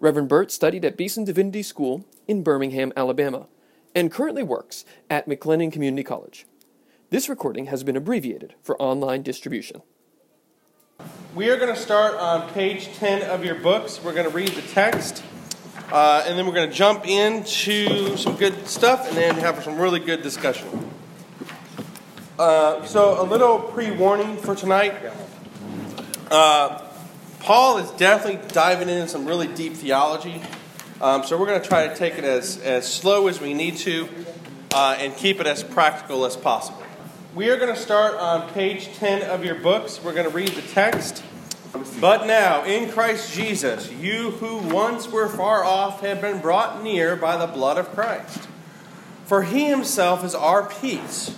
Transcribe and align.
Reverend 0.00 0.28
Burt 0.28 0.52
studied 0.52 0.84
at 0.84 0.96
Beeson 0.96 1.24
Divinity 1.24 1.62
School 1.62 2.04
in 2.28 2.44
Birmingham, 2.44 2.92
Alabama, 2.96 3.48
and 3.96 4.12
currently 4.12 4.44
works 4.44 4.84
at 5.10 5.28
McLennan 5.28 5.72
Community 5.72 6.04
College. 6.04 6.46
This 7.10 7.28
recording 7.28 7.66
has 7.66 7.82
been 7.82 7.96
abbreviated 7.96 8.54
for 8.62 8.80
online 8.80 9.22
distribution. 9.22 9.82
We 11.34 11.50
are 11.50 11.56
going 11.56 11.74
to 11.74 11.80
start 11.80 12.14
on 12.14 12.48
page 12.50 12.94
10 12.94 13.28
of 13.28 13.44
your 13.44 13.56
books. 13.56 14.00
We're 14.02 14.12
going 14.12 14.28
to 14.28 14.32
read 14.32 14.50
the 14.50 14.62
text, 14.62 15.24
uh, 15.90 16.22
and 16.26 16.38
then 16.38 16.46
we're 16.46 16.54
going 16.54 16.70
to 16.70 16.74
jump 16.74 17.08
into 17.08 18.16
some 18.16 18.36
good 18.36 18.68
stuff 18.68 19.08
and 19.08 19.16
then 19.16 19.34
have 19.36 19.64
some 19.64 19.78
really 19.78 20.00
good 20.00 20.22
discussion. 20.22 20.92
Uh, 22.38 22.84
so, 22.84 23.20
a 23.20 23.24
little 23.24 23.58
pre 23.58 23.90
warning 23.90 24.36
for 24.36 24.54
tonight. 24.54 24.94
Uh, 26.30 26.87
Paul 27.40 27.78
is 27.78 27.90
definitely 27.92 28.46
diving 28.48 28.88
into 28.88 29.08
some 29.08 29.24
really 29.24 29.46
deep 29.46 29.74
theology. 29.74 30.42
Um, 31.00 31.22
so 31.22 31.38
we're 31.38 31.46
going 31.46 31.62
to 31.62 31.68
try 31.68 31.86
to 31.86 31.94
take 31.94 32.18
it 32.18 32.24
as, 32.24 32.58
as 32.58 32.92
slow 32.92 33.28
as 33.28 33.40
we 33.40 33.54
need 33.54 33.76
to 33.78 34.08
uh, 34.74 34.96
and 34.98 35.14
keep 35.16 35.40
it 35.40 35.46
as 35.46 35.62
practical 35.62 36.24
as 36.24 36.36
possible. 36.36 36.82
We 37.34 37.50
are 37.50 37.56
going 37.56 37.72
to 37.72 37.80
start 37.80 38.14
on 38.14 38.50
page 38.50 38.92
10 38.96 39.30
of 39.30 39.44
your 39.44 39.54
books. 39.54 40.02
We're 40.02 40.14
going 40.14 40.28
to 40.28 40.34
read 40.34 40.48
the 40.48 40.62
text. 40.62 41.22
But 42.00 42.26
now, 42.26 42.64
in 42.64 42.90
Christ 42.90 43.32
Jesus, 43.34 43.92
you 43.92 44.32
who 44.32 44.58
once 44.74 45.08
were 45.08 45.28
far 45.28 45.64
off 45.64 46.00
have 46.00 46.20
been 46.20 46.40
brought 46.40 46.82
near 46.82 47.14
by 47.14 47.36
the 47.36 47.46
blood 47.46 47.78
of 47.78 47.88
Christ. 47.90 48.48
For 49.24 49.44
he 49.44 49.66
himself 49.66 50.24
is 50.24 50.34
our 50.34 50.68
peace, 50.68 51.36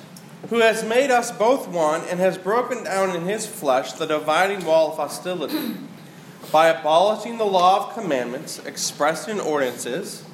who 0.50 0.58
has 0.58 0.84
made 0.84 1.12
us 1.12 1.30
both 1.30 1.68
one 1.68 2.02
and 2.10 2.18
has 2.18 2.36
broken 2.36 2.82
down 2.82 3.14
in 3.14 3.22
his 3.22 3.46
flesh 3.46 3.92
the 3.92 4.06
dividing 4.06 4.64
wall 4.64 4.90
of 4.90 4.96
hostility 4.96 5.76
by 6.50 6.66
abolishing 6.66 7.38
the 7.38 7.44
law 7.44 7.86
of 7.86 7.94
commandments 7.94 8.58
expressed 8.66 9.28
in 9.28 9.38
ordinances, 9.38 10.24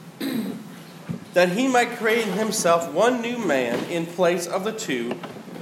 that 1.34 1.50
he 1.50 1.68
might 1.68 1.90
create 1.98 2.26
in 2.26 2.32
himself 2.32 2.90
one 2.92 3.20
new 3.20 3.36
man 3.36 3.78
in 3.90 4.06
place 4.06 4.46
of 4.46 4.64
the 4.64 4.72
two, 4.72 5.14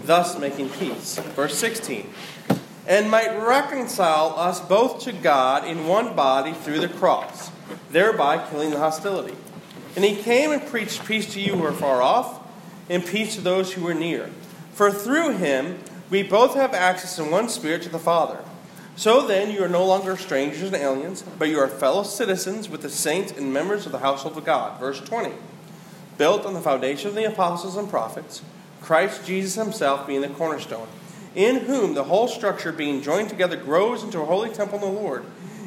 thus 0.05 0.39
making 0.39 0.69
peace. 0.69 1.19
Verse 1.19 1.57
16. 1.57 2.09
And 2.87 3.11
might 3.11 3.37
reconcile 3.37 4.39
us 4.39 4.61
both 4.61 5.01
to 5.01 5.13
God 5.13 5.67
in 5.67 5.89
one 5.89 6.15
body 6.15 6.53
through 6.53 6.79
the 6.79 6.89
cross, 6.89 7.51
thereby 7.91 8.47
killing 8.49 8.71
the 8.71 8.79
hostility. 8.79 9.35
And 9.97 10.05
he 10.05 10.15
came 10.15 10.53
and 10.53 10.65
preached 10.65 11.05
peace 11.05 11.33
to 11.35 11.41
you 11.41 11.57
who 11.57 11.65
are 11.65 11.73
far 11.73 12.03
off, 12.03 12.41
and 12.89 13.05
peace 13.05 13.35
to 13.35 13.41
those 13.41 13.73
who 13.73 13.85
are 13.89 13.95
near. 13.95 14.31
For 14.75 14.91
through 14.91 15.39
him 15.39 15.79
we 16.11 16.23
both 16.23 16.55
have 16.55 16.75
access 16.75 17.19
in 17.19 17.31
one 17.31 17.49
spirit 17.49 17.83
to 17.83 17.89
the 17.89 17.99
Father. 17.99 18.39
So 18.97 19.27
then, 19.27 19.51
you 19.51 19.65
are 19.65 19.69
no 19.69 19.85
longer 19.85 20.17
strangers 20.17 20.63
and 20.63 20.77
aliens, 20.77 21.25
but 21.39 21.49
you 21.49 21.59
are 21.59 21.67
fellow 21.67 22.05
citizens 22.05 22.69
with 22.69 22.83
the 22.83 22.89
saints 22.89 23.33
and 23.33 23.53
members 23.53 23.87
of 23.87 23.93
the 23.93 23.99
household 23.99 24.37
of 24.37 24.45
God. 24.45 24.79
Verse 24.79 25.01
20. 25.01 25.33
Built 26.17 26.47
on 26.47 26.55
the 26.55 26.61
foundation 26.61 27.09
of 27.09 27.17
the 27.17 27.25
apostles 27.25 27.77
and 27.77 27.91
prophets, 27.91 28.43
Christ 28.81 29.27
Jesus 29.27 29.57
himself 29.57 30.07
being 30.07 30.21
the 30.21 30.29
cornerstone, 30.29 30.87
in 31.35 31.61
whom 31.61 31.95
the 31.95 32.05
whole 32.05 32.29
structure 32.29 32.71
being 32.71 33.03
joined 33.03 33.31
together 33.31 33.57
grows 33.57 34.05
into 34.05 34.21
a 34.21 34.27
holy 34.27 34.51
temple 34.51 34.79
in 34.79 34.95
the 34.95 35.01
Lord. 35.01 35.25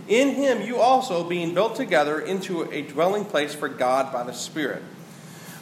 In 0.08 0.36
him 0.36 0.62
you 0.62 0.78
also 0.78 1.28
being 1.28 1.54
built 1.54 1.76
together 1.76 2.22
into 2.22 2.72
a 2.72 2.82
dwelling 2.82 3.26
place 3.26 3.54
for 3.54 3.68
God 3.68 4.14
by 4.14 4.24
the 4.24 4.32
Spirit. 4.32 4.82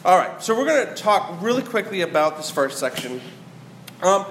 All 0.06 0.16
right, 0.16 0.40
so 0.40 0.56
we're 0.56 0.66
going 0.66 0.86
to 0.86 0.94
talk 0.94 1.42
really 1.42 1.64
quickly 1.64 2.02
about 2.02 2.36
this 2.36 2.48
first 2.48 2.78
section. 2.78 3.20
Um, 4.04 4.24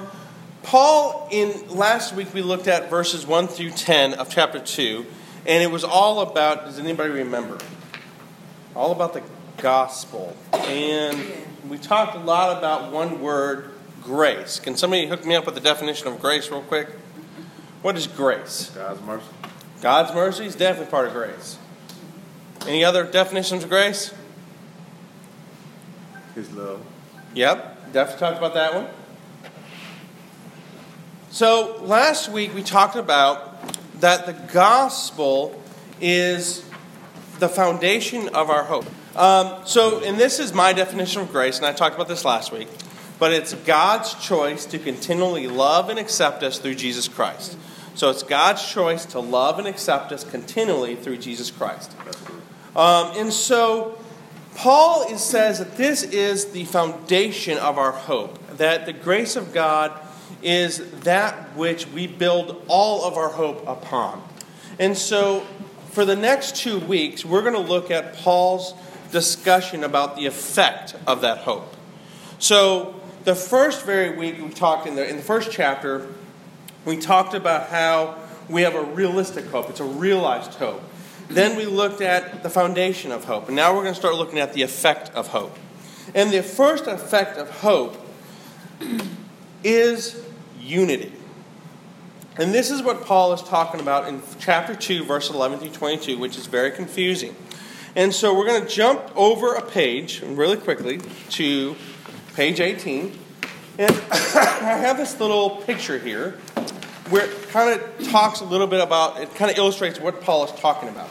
Paul, 0.63 1.27
in 1.33 1.67
last 1.67 2.15
week 2.15 2.33
we 2.33 2.41
looked 2.41 2.69
at 2.69 2.89
verses 2.89 3.27
1 3.27 3.49
through 3.49 3.71
10 3.71 4.13
of 4.13 4.29
chapter 4.29 4.57
2, 4.57 5.05
and 5.45 5.61
it 5.61 5.69
was 5.69 5.83
all 5.83 6.21
about, 6.21 6.63
does 6.63 6.79
anybody 6.79 7.09
remember? 7.09 7.57
All 8.73 8.93
about 8.93 9.15
the 9.15 9.23
gospel. 9.57 10.37
And 10.53 11.21
we 11.67 11.77
talked 11.77 12.15
a 12.15 12.19
lot 12.19 12.57
about 12.57 12.93
one 12.93 13.19
word, 13.19 13.69
grace. 14.01 14.61
Can 14.61 14.77
somebody 14.77 15.07
hook 15.07 15.25
me 15.25 15.35
up 15.35 15.45
with 15.45 15.55
the 15.55 15.61
definition 15.61 16.07
of 16.07 16.21
grace 16.21 16.49
real 16.49 16.61
quick? 16.61 16.87
What 17.81 17.97
is 17.97 18.07
grace? 18.07 18.71
God's 18.73 19.01
mercy. 19.01 19.27
God's 19.81 20.15
mercy 20.15 20.45
is 20.45 20.55
definitely 20.55 20.89
part 20.89 21.07
of 21.07 21.11
grace. 21.11 21.57
Any 22.65 22.85
other 22.85 23.03
definitions 23.03 23.65
of 23.65 23.69
grace? 23.69 24.13
His 26.35 26.51
love. 26.51 26.81
Yep, 27.33 27.93
definitely 27.93 28.19
talked 28.19 28.37
about 28.37 28.53
that 28.53 28.75
one. 28.75 28.87
So 31.31 31.81
last 31.81 32.29
week 32.29 32.53
we 32.53 32.61
talked 32.61 32.97
about 32.97 33.57
that 34.01 34.25
the 34.25 34.33
gospel 34.53 35.61
is 36.01 36.63
the 37.39 37.47
foundation 37.49 38.29
of 38.29 38.49
our 38.49 38.63
hope. 38.63 38.85
Um, 39.15 39.61
so, 39.65 40.03
and 40.03 40.17
this 40.17 40.39
is 40.39 40.53
my 40.53 40.73
definition 40.73 41.21
of 41.21 41.31
grace, 41.31 41.57
and 41.57 41.65
I 41.65 41.71
talked 41.71 41.95
about 41.95 42.09
this 42.09 42.25
last 42.25 42.51
week, 42.51 42.67
but 43.17 43.31
it's 43.31 43.53
God's 43.53 44.13
choice 44.15 44.65
to 44.65 44.79
continually 44.79 45.47
love 45.47 45.89
and 45.89 45.97
accept 45.97 46.43
us 46.43 46.59
through 46.59 46.75
Jesus 46.75 47.07
Christ. 47.07 47.57
So 47.95 48.09
it's 48.09 48.23
God's 48.23 48.65
choice 48.69 49.05
to 49.07 49.21
love 49.21 49.57
and 49.57 49.69
accept 49.69 50.11
us 50.11 50.25
continually 50.25 50.97
through 50.97 51.17
Jesus 51.17 51.49
Christ. 51.49 51.95
Um, 52.75 53.13
and 53.15 53.31
so 53.31 53.97
Paul 54.55 55.03
is, 55.11 55.21
says 55.21 55.59
that 55.59 55.77
this 55.77 56.01
is 56.01 56.45
the 56.51 56.63
foundation 56.65 57.57
of 57.57 57.77
our 57.77 57.91
hope, 57.91 58.39
that 58.57 58.85
the 58.85 58.93
grace 58.93 59.35
of 59.35 59.53
God 59.53 59.91
is 60.41 60.89
that 61.01 61.55
which 61.55 61.87
we 61.87 62.07
build 62.07 62.63
all 62.67 63.03
of 63.03 63.17
our 63.17 63.29
hope 63.29 63.67
upon. 63.67 64.23
And 64.79 64.97
so, 64.97 65.45
for 65.91 66.05
the 66.05 66.15
next 66.15 66.55
two 66.55 66.79
weeks, 66.79 67.25
we're 67.25 67.41
going 67.41 67.53
to 67.53 67.59
look 67.59 67.91
at 67.91 68.15
Paul's 68.15 68.73
discussion 69.11 69.83
about 69.83 70.15
the 70.15 70.25
effect 70.25 70.95
of 71.05 71.21
that 71.21 71.39
hope. 71.39 71.75
So, 72.39 72.99
the 73.23 73.35
first 73.35 73.85
very 73.85 74.15
week 74.15 74.41
we 74.41 74.49
talked 74.49 74.87
in 74.87 74.95
the, 74.95 75.07
in 75.07 75.17
the 75.17 75.23
first 75.23 75.51
chapter, 75.51 76.07
we 76.85 76.97
talked 76.97 77.33
about 77.33 77.69
how 77.69 78.17
we 78.47 78.61
have 78.61 78.75
a 78.75 78.83
realistic 78.83 79.45
hope, 79.45 79.69
it's 79.69 79.79
a 79.79 79.85
realized 79.85 80.53
hope. 80.55 80.81
Then 81.29 81.57
we 81.57 81.65
looked 81.65 82.01
at 82.01 82.43
the 82.43 82.49
foundation 82.49 83.11
of 83.11 83.25
hope. 83.25 83.47
And 83.47 83.55
now 83.55 83.73
we're 83.73 83.81
going 83.81 83.93
to 83.93 83.99
start 83.99 84.15
looking 84.15 84.39
at 84.39 84.53
the 84.53 84.61
effect 84.61 85.09
of 85.15 85.27
hope. 85.27 85.57
And 86.13 86.31
the 86.31 86.43
first 86.43 86.87
effect 86.87 87.37
of 87.37 87.49
hope 87.49 87.97
is 89.63 90.23
unity. 90.59 91.11
And 92.37 92.53
this 92.53 92.69
is 92.69 92.83
what 92.83 93.05
Paul 93.05 93.33
is 93.33 93.41
talking 93.41 93.79
about 93.79 94.07
in 94.07 94.21
chapter 94.39 94.75
2, 94.75 95.05
verse 95.05 95.29
11 95.29 95.59
through 95.59 95.69
22, 95.69 96.17
which 96.17 96.37
is 96.37 96.47
very 96.47 96.71
confusing. 96.71 97.35
And 97.95 98.13
so 98.13 98.37
we're 98.37 98.45
going 98.45 98.61
to 98.61 98.67
jump 98.67 99.01
over 99.15 99.55
a 99.55 99.61
page 99.61 100.21
really 100.21 100.57
quickly 100.57 100.99
to 101.29 101.75
page 102.35 102.59
18. 102.59 103.17
And 103.77 103.91
I 104.11 104.77
have 104.77 104.97
this 104.97 105.19
little 105.19 105.61
picture 105.61 105.97
here 105.97 106.37
where 107.09 107.25
it 107.29 107.49
kind 107.49 107.79
of 107.79 108.07
talks 108.09 108.41
a 108.41 108.45
little 108.45 108.67
bit 108.67 108.81
about, 108.81 109.21
it 109.21 109.33
kind 109.35 109.51
of 109.51 109.57
illustrates 109.57 109.99
what 109.99 110.21
Paul 110.21 110.45
is 110.45 110.51
talking 110.59 110.89
about. 110.89 111.09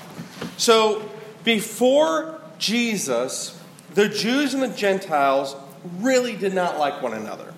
So 0.56 1.08
before 1.44 2.40
Jesus, 2.58 3.60
the 3.94 4.08
Jews 4.08 4.54
and 4.54 4.62
the 4.62 4.68
Gentiles 4.68 5.54
really 6.00 6.36
did 6.36 6.54
not 6.54 6.78
like 6.78 7.02
one 7.02 7.14
another. 7.14 7.52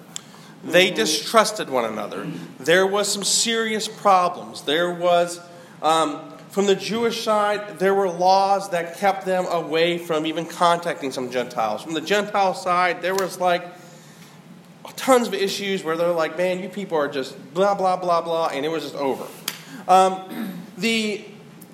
They 0.65 0.91
distrusted 0.91 1.71
one 1.71 1.85
another. 1.85 2.27
There 2.59 2.87
was 2.87 3.11
some 3.11 3.23
serious 3.23 3.87
problems. 3.87 4.63
There 4.63 4.93
was, 4.93 5.41
um, 5.81 6.33
from 6.51 6.67
the 6.67 6.75
Jewish 6.75 7.23
side, 7.23 7.79
there 7.79 7.95
were 7.95 8.11
laws 8.11 8.71
that 8.71 8.99
kept 8.99 9.25
them 9.25 9.47
away 9.47 9.99
from 9.99 10.27
even 10.27 10.45
contacting 10.45 11.13
some 11.13 11.31
Gentiles. 11.31 11.83
From 11.83 11.95
the 11.95 12.01
Gentile 12.01 12.55
side, 12.55 13.01
there 13.01 13.15
was 13.15 13.39
like 13.39 13.65
tons 14.97 15.29
of 15.29 15.35
issues 15.35 15.85
where 15.85 15.97
they're 15.97 16.13
like, 16.13 16.37
man, 16.37 16.61
you 16.61 16.69
people 16.69 16.99
are 16.99 17.09
just 17.09 17.37
blah, 17.55 17.75
blah, 17.75 17.97
blah, 17.97 18.21
blah, 18.21 18.49
and 18.49 18.65
it 18.65 18.69
was 18.69 18.83
just 18.83 18.97
over. 18.97 19.27
Um, 19.89 20.63
the 20.77 21.25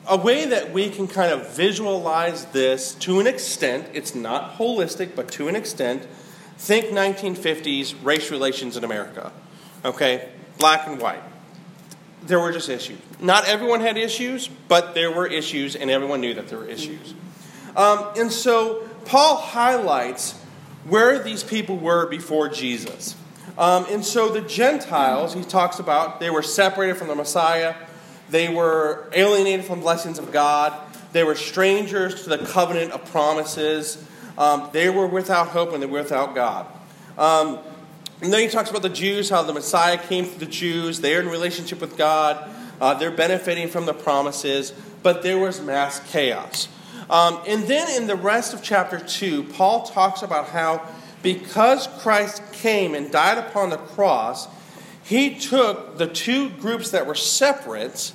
a 0.08 0.16
way 0.16 0.46
that 0.46 0.72
we 0.72 0.90
can 0.90 1.06
kind 1.06 1.32
of 1.32 1.54
visualize 1.54 2.46
this 2.46 2.94
to 2.96 3.20
an 3.20 3.26
extent, 3.28 3.86
it's 3.94 4.14
not 4.14 4.58
holistic, 4.58 5.14
but 5.14 5.30
to 5.32 5.46
an 5.46 5.54
extent, 5.54 6.06
Think 6.62 6.86
1950s 6.96 7.96
race 8.04 8.30
relations 8.30 8.76
in 8.76 8.84
America. 8.84 9.32
Okay? 9.84 10.28
Black 10.58 10.86
and 10.86 11.00
white. 11.00 11.22
There 12.22 12.38
were 12.38 12.52
just 12.52 12.68
issues. 12.68 13.00
Not 13.20 13.48
everyone 13.48 13.80
had 13.80 13.96
issues, 13.96 14.48
but 14.68 14.94
there 14.94 15.10
were 15.10 15.26
issues, 15.26 15.74
and 15.74 15.90
everyone 15.90 16.20
knew 16.20 16.34
that 16.34 16.46
there 16.46 16.58
were 16.58 16.68
issues. 16.68 17.14
Um, 17.74 18.06
and 18.16 18.30
so 18.30 18.88
Paul 19.06 19.38
highlights 19.38 20.40
where 20.84 21.18
these 21.18 21.42
people 21.42 21.76
were 21.76 22.06
before 22.06 22.48
Jesus. 22.48 23.14
Um, 23.58 23.86
and 23.90 24.04
so 24.04 24.30
the 24.30 24.40
Gentiles, 24.40 25.34
he 25.34 25.42
talks 25.42 25.78
about, 25.78 26.20
they 26.20 26.30
were 26.30 26.42
separated 26.42 26.96
from 26.96 27.08
the 27.08 27.14
Messiah, 27.14 27.74
they 28.30 28.48
were 28.48 29.08
alienated 29.12 29.66
from 29.66 29.80
blessings 29.80 30.18
of 30.18 30.32
God, 30.32 30.72
they 31.12 31.22
were 31.22 31.34
strangers 31.34 32.24
to 32.24 32.30
the 32.30 32.38
covenant 32.38 32.92
of 32.92 33.04
promises, 33.10 34.02
um, 34.38 34.70
they 34.72 34.88
were 34.88 35.06
without 35.06 35.48
hope 35.48 35.72
and 35.72 35.82
they 35.82 35.86
were 35.86 36.00
without 36.00 36.34
God. 36.34 36.66
Um, 37.18 37.58
and 38.22 38.32
then 38.32 38.40
he 38.40 38.48
talks 38.48 38.70
about 38.70 38.82
the 38.82 38.88
Jews, 38.88 39.28
how 39.28 39.42
the 39.42 39.52
Messiah 39.52 39.98
came 39.98 40.24
to 40.24 40.38
the 40.38 40.46
Jews, 40.46 41.00
they're 41.00 41.20
in 41.20 41.28
relationship 41.28 41.80
with 41.80 41.98
God, 41.98 42.48
uh, 42.80 42.94
they're 42.94 43.10
benefiting 43.10 43.68
from 43.68 43.84
the 43.84 43.92
promises, 43.92 44.72
but 45.02 45.22
there 45.22 45.38
was 45.38 45.60
mass 45.60 46.00
chaos. 46.10 46.68
Um, 47.12 47.42
and 47.46 47.64
then 47.64 47.94
in 48.00 48.06
the 48.06 48.16
rest 48.16 48.54
of 48.54 48.62
chapter 48.62 48.98
2, 48.98 49.44
Paul 49.44 49.82
talks 49.82 50.22
about 50.22 50.48
how 50.48 50.88
because 51.22 51.86
Christ 51.98 52.42
came 52.52 52.94
and 52.94 53.12
died 53.12 53.36
upon 53.36 53.68
the 53.68 53.76
cross, 53.76 54.48
he 55.04 55.38
took 55.38 55.98
the 55.98 56.06
two 56.06 56.48
groups 56.48 56.90
that 56.92 57.06
were 57.06 57.14
separate 57.14 58.14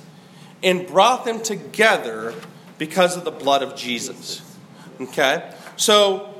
and 0.64 0.84
brought 0.84 1.24
them 1.24 1.40
together 1.40 2.34
because 2.76 3.16
of 3.16 3.24
the 3.24 3.30
blood 3.30 3.62
of 3.62 3.76
Jesus. 3.76 4.42
Okay? 5.00 5.48
So, 5.76 6.34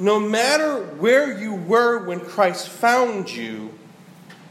no 0.00 0.18
matter 0.18 0.82
where 0.96 1.38
you 1.38 1.54
were 1.54 2.04
when 2.04 2.18
Christ 2.18 2.68
found 2.68 3.30
you, 3.30 3.72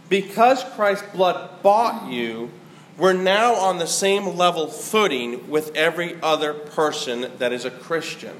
because 0.07 0.63
Christ's 0.75 1.07
blood 1.13 1.61
bought 1.61 2.09
you, 2.09 2.51
we're 3.01 3.13
now 3.13 3.55
on 3.55 3.79
the 3.79 3.87
same 3.87 4.37
level 4.37 4.67
footing 4.67 5.49
with 5.49 5.75
every 5.75 6.21
other 6.21 6.53
person 6.53 7.31
that 7.39 7.51
is 7.51 7.65
a 7.65 7.71
Christian. 7.71 8.39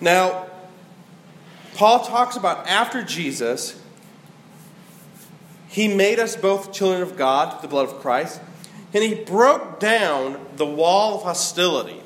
Now, 0.00 0.46
Paul 1.74 2.04
talks 2.04 2.36
about 2.36 2.68
after 2.68 3.02
Jesus, 3.02 3.82
he 5.66 5.88
made 5.88 6.20
us 6.20 6.36
both 6.36 6.72
children 6.72 7.02
of 7.02 7.16
God 7.16 7.60
the 7.60 7.66
blood 7.66 7.88
of 7.88 7.98
Christ, 7.98 8.40
and 8.94 9.02
he 9.02 9.16
broke 9.16 9.80
down 9.80 10.46
the 10.54 10.66
wall 10.66 11.16
of 11.16 11.24
hostility. 11.24 12.00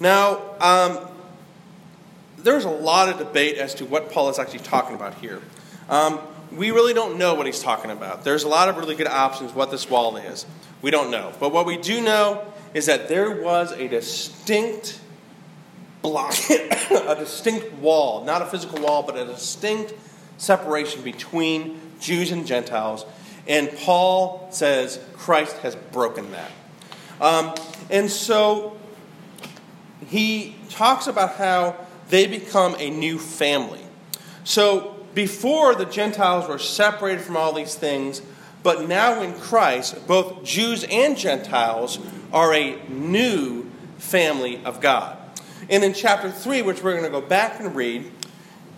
Now, 0.00 0.40
um, 0.60 0.98
there's 2.38 2.64
a 2.64 2.70
lot 2.70 3.10
of 3.10 3.18
debate 3.18 3.58
as 3.58 3.74
to 3.74 3.84
what 3.84 4.10
Paul 4.10 4.30
is 4.30 4.38
actually 4.38 4.60
talking 4.60 4.96
about 4.96 5.16
here. 5.16 5.42
Um, 5.90 6.20
we 6.56 6.70
really 6.70 6.94
don't 6.94 7.18
know 7.18 7.34
what 7.34 7.46
he's 7.46 7.60
talking 7.60 7.90
about. 7.90 8.24
There's 8.24 8.44
a 8.44 8.48
lot 8.48 8.68
of 8.68 8.76
really 8.76 8.94
good 8.94 9.06
options 9.06 9.52
what 9.52 9.70
this 9.70 9.88
wall 9.88 10.16
is. 10.16 10.46
We 10.82 10.90
don't 10.90 11.10
know. 11.10 11.32
But 11.40 11.52
what 11.52 11.66
we 11.66 11.76
do 11.76 12.02
know 12.02 12.44
is 12.74 12.86
that 12.86 13.08
there 13.08 13.42
was 13.42 13.72
a 13.72 13.88
distinct 13.88 15.00
block, 16.02 16.34
a 16.50 17.16
distinct 17.18 17.72
wall, 17.74 18.24
not 18.24 18.42
a 18.42 18.46
physical 18.46 18.80
wall, 18.80 19.02
but 19.02 19.16
a 19.16 19.24
distinct 19.24 19.94
separation 20.36 21.02
between 21.02 21.80
Jews 22.00 22.30
and 22.30 22.46
Gentiles. 22.46 23.06
And 23.46 23.70
Paul 23.78 24.48
says 24.50 25.00
Christ 25.14 25.56
has 25.58 25.76
broken 25.76 26.30
that. 26.32 26.50
Um, 27.20 27.54
and 27.90 28.10
so 28.10 28.76
he 30.06 30.56
talks 30.68 31.06
about 31.06 31.36
how 31.36 31.76
they 32.08 32.26
become 32.26 32.76
a 32.78 32.90
new 32.90 33.18
family. 33.18 33.80
So 34.44 34.93
before 35.14 35.74
the 35.74 35.84
Gentiles 35.84 36.48
were 36.48 36.58
separated 36.58 37.22
from 37.22 37.36
all 37.36 37.52
these 37.52 37.74
things, 37.74 38.20
but 38.62 38.88
now 38.88 39.22
in 39.22 39.34
Christ, 39.34 40.06
both 40.06 40.42
Jews 40.44 40.84
and 40.90 41.16
Gentiles 41.16 41.98
are 42.32 42.52
a 42.52 42.76
new 42.88 43.70
family 43.98 44.64
of 44.64 44.80
God. 44.80 45.18
And 45.68 45.84
in 45.84 45.94
chapter 45.94 46.30
3, 46.30 46.62
which 46.62 46.82
we're 46.82 46.92
going 46.92 47.04
to 47.04 47.10
go 47.10 47.20
back 47.20 47.60
and 47.60 47.74
read, 47.74 48.10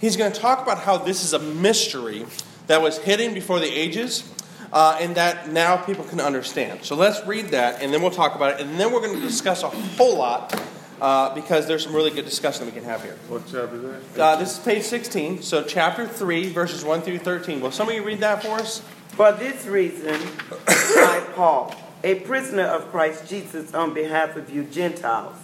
he's 0.01 0.17
going 0.17 0.33
to 0.33 0.39
talk 0.39 0.63
about 0.63 0.79
how 0.79 0.99
this 0.99 1.25
is 1.25 1.33
a 1.33 1.39
mystery 1.39 2.27
that 2.67 2.83
was 2.83 2.99
hidden 2.99 3.35
before 3.35 3.61
the 3.61 3.69
ages 3.69 4.31
uh, 4.73 4.99
and 5.01 5.15
that 5.17 5.49
now 5.51 5.77
people 5.77 6.05
can 6.05 6.21
understand. 6.21 6.85
So 6.85 6.97
let's 6.97 7.25
read 7.27 7.49
that 7.49 7.83
and 7.83 7.93
then 7.93 8.03
we'll 8.03 8.11
talk 8.11 8.35
about 8.35 8.55
it. 8.55 8.67
And 8.67 8.79
then 8.79 8.93
we're 8.93 9.01
going 9.01 9.15
to 9.15 9.21
discuss 9.21 9.63
a 9.63 9.69
whole 9.69 10.19
lot 10.19 10.61
uh, 11.01 11.35
because 11.35 11.67
there's 11.67 11.85
some 11.85 11.95
really 11.95 12.11
good 12.11 12.25
discussion 12.25 12.65
that 12.65 12.75
we 12.75 12.81
can 12.81 12.89
have 12.89 13.03
here. 13.03 13.17
What 13.29 13.43
chapter 13.51 13.77
is 13.77 14.07
that? 14.15 14.21
Uh, 14.21 14.37
this 14.37 14.59
is 14.59 14.65
page 14.65 14.83
16, 14.85 15.43
so 15.43 15.63
chapter 15.63 16.07
3, 16.07 16.49
verses 16.51 16.85
1 16.85 17.03
through 17.03 17.19
13. 17.19 17.61
Will 17.61 17.71
somebody 17.71 18.01
read 18.01 18.21
that 18.21 18.43
for 18.43 18.53
us? 18.53 18.81
For 19.09 19.33
this 19.33 19.67
reason, 19.67 20.21
I, 20.69 21.27
Paul, 21.35 21.75
a 22.05 22.17
prisoner 22.17 22.65
of 22.65 22.91
Christ 22.91 23.29
Jesus 23.29 23.75
on 23.75 23.95
behalf 23.95 24.37
of 24.37 24.55
you 24.55 24.65
Gentiles, 24.65 25.37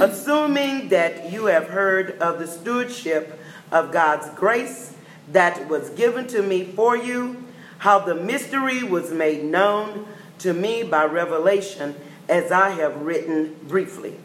assuming 0.00 0.88
that 0.88 1.30
you 1.32 1.46
have 1.46 1.68
heard 1.68 2.18
of 2.18 2.38
the 2.38 2.46
stewardship 2.46 3.38
of 3.70 3.92
God's 3.92 4.28
grace 4.30 4.94
that 5.32 5.68
was 5.68 5.90
given 5.90 6.26
to 6.28 6.42
me 6.42 6.64
for 6.64 6.96
you, 6.96 7.44
how 7.78 7.98
the 7.98 8.14
mystery 8.14 8.82
was 8.82 9.10
made 9.10 9.44
known 9.44 10.06
to 10.40 10.52
me 10.52 10.82
by 10.82 11.04
revelation, 11.04 11.94
as 12.28 12.50
I 12.50 12.70
have 12.70 13.02
written 13.02 13.56
briefly. 13.64 14.16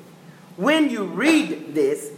When 0.60 0.90
you 0.90 1.06
read 1.06 1.74
this, 1.74 2.12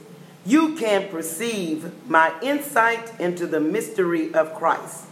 you 0.46 0.76
can 0.76 1.10
perceive 1.10 2.10
my 2.10 2.34
insight 2.42 3.20
into 3.20 3.46
the 3.46 3.60
mystery 3.60 4.34
of 4.34 4.56
Christ 4.56 5.06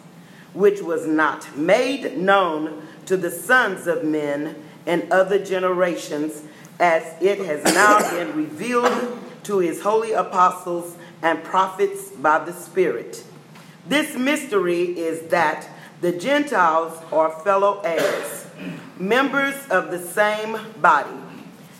which 0.53 0.81
was 0.81 1.05
not 1.05 1.55
made 1.55 2.17
known 2.17 2.87
to 3.05 3.17
the 3.17 3.31
sons 3.31 3.87
of 3.87 4.03
men 4.03 4.55
and 4.85 5.11
other 5.11 5.43
generations, 5.43 6.43
as 6.79 7.03
it 7.21 7.39
has 7.45 7.63
now 7.73 7.99
been 8.11 8.35
revealed 8.35 9.19
to 9.43 9.59
his 9.59 9.81
holy 9.81 10.11
apostles 10.11 10.95
and 11.21 11.43
prophets 11.43 12.09
by 12.09 12.43
the 12.43 12.53
Spirit. 12.53 13.23
This 13.87 14.15
mystery 14.15 14.97
is 14.97 15.29
that 15.29 15.67
the 16.01 16.11
Gentiles 16.11 16.97
are 17.11 17.31
fellow 17.43 17.81
heirs, 17.83 18.47
members 18.97 19.55
of 19.69 19.91
the 19.91 19.99
same 19.99 20.57
body, 20.81 21.09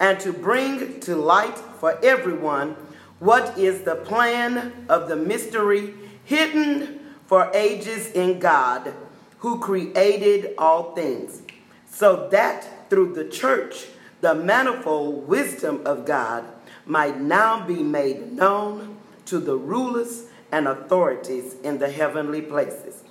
and 0.00 0.20
to 0.20 0.32
bring 0.32 1.00
to 1.00 1.16
light 1.16 1.58
for 1.58 1.98
everyone 2.04 2.76
what 3.18 3.58
is 3.58 3.82
the 3.82 3.96
plan 3.96 4.86
of 4.88 5.08
the 5.08 5.16
mystery 5.16 5.94
hidden 6.24 7.00
for 7.26 7.50
ages 7.54 8.10
in 8.12 8.38
God, 8.38 8.94
who 9.38 9.58
created 9.58 10.54
all 10.56 10.94
things, 10.94 11.42
so 11.90 12.28
that 12.30 12.88
through 12.90 13.14
the 13.14 13.28
church 13.28 13.86
the 14.20 14.34
manifold 14.34 15.28
wisdom 15.28 15.80
of 15.84 16.04
God 16.04 16.44
might 16.86 17.20
now 17.20 17.64
be 17.66 17.82
made 17.82 18.32
known 18.32 18.96
to 19.26 19.38
the 19.38 19.56
rulers 19.56 20.24
and 20.50 20.66
authorities 20.66 21.54
in 21.62 21.78
the 21.78 21.90
heavenly 21.90 22.40
places. 22.40 23.02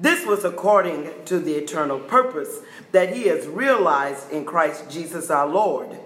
This 0.00 0.24
was 0.24 0.44
according 0.44 1.10
to 1.24 1.40
the 1.40 1.54
eternal 1.54 1.98
purpose 1.98 2.60
that 2.92 3.14
he 3.14 3.24
has 3.24 3.46
realized 3.48 4.30
in 4.30 4.44
Christ 4.44 4.88
Jesus 4.88 5.28
our 5.30 5.48
Lord, 5.48 5.98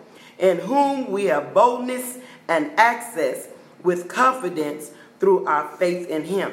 in 0.42 0.58
whom 0.58 1.10
we 1.10 1.26
have 1.26 1.54
boldness 1.54 2.18
and 2.48 2.70
access 2.76 3.48
with 3.82 4.08
confidence 4.08 4.90
through 5.20 5.46
our 5.46 5.74
faith 5.76 6.08
in 6.08 6.24
him. 6.24 6.52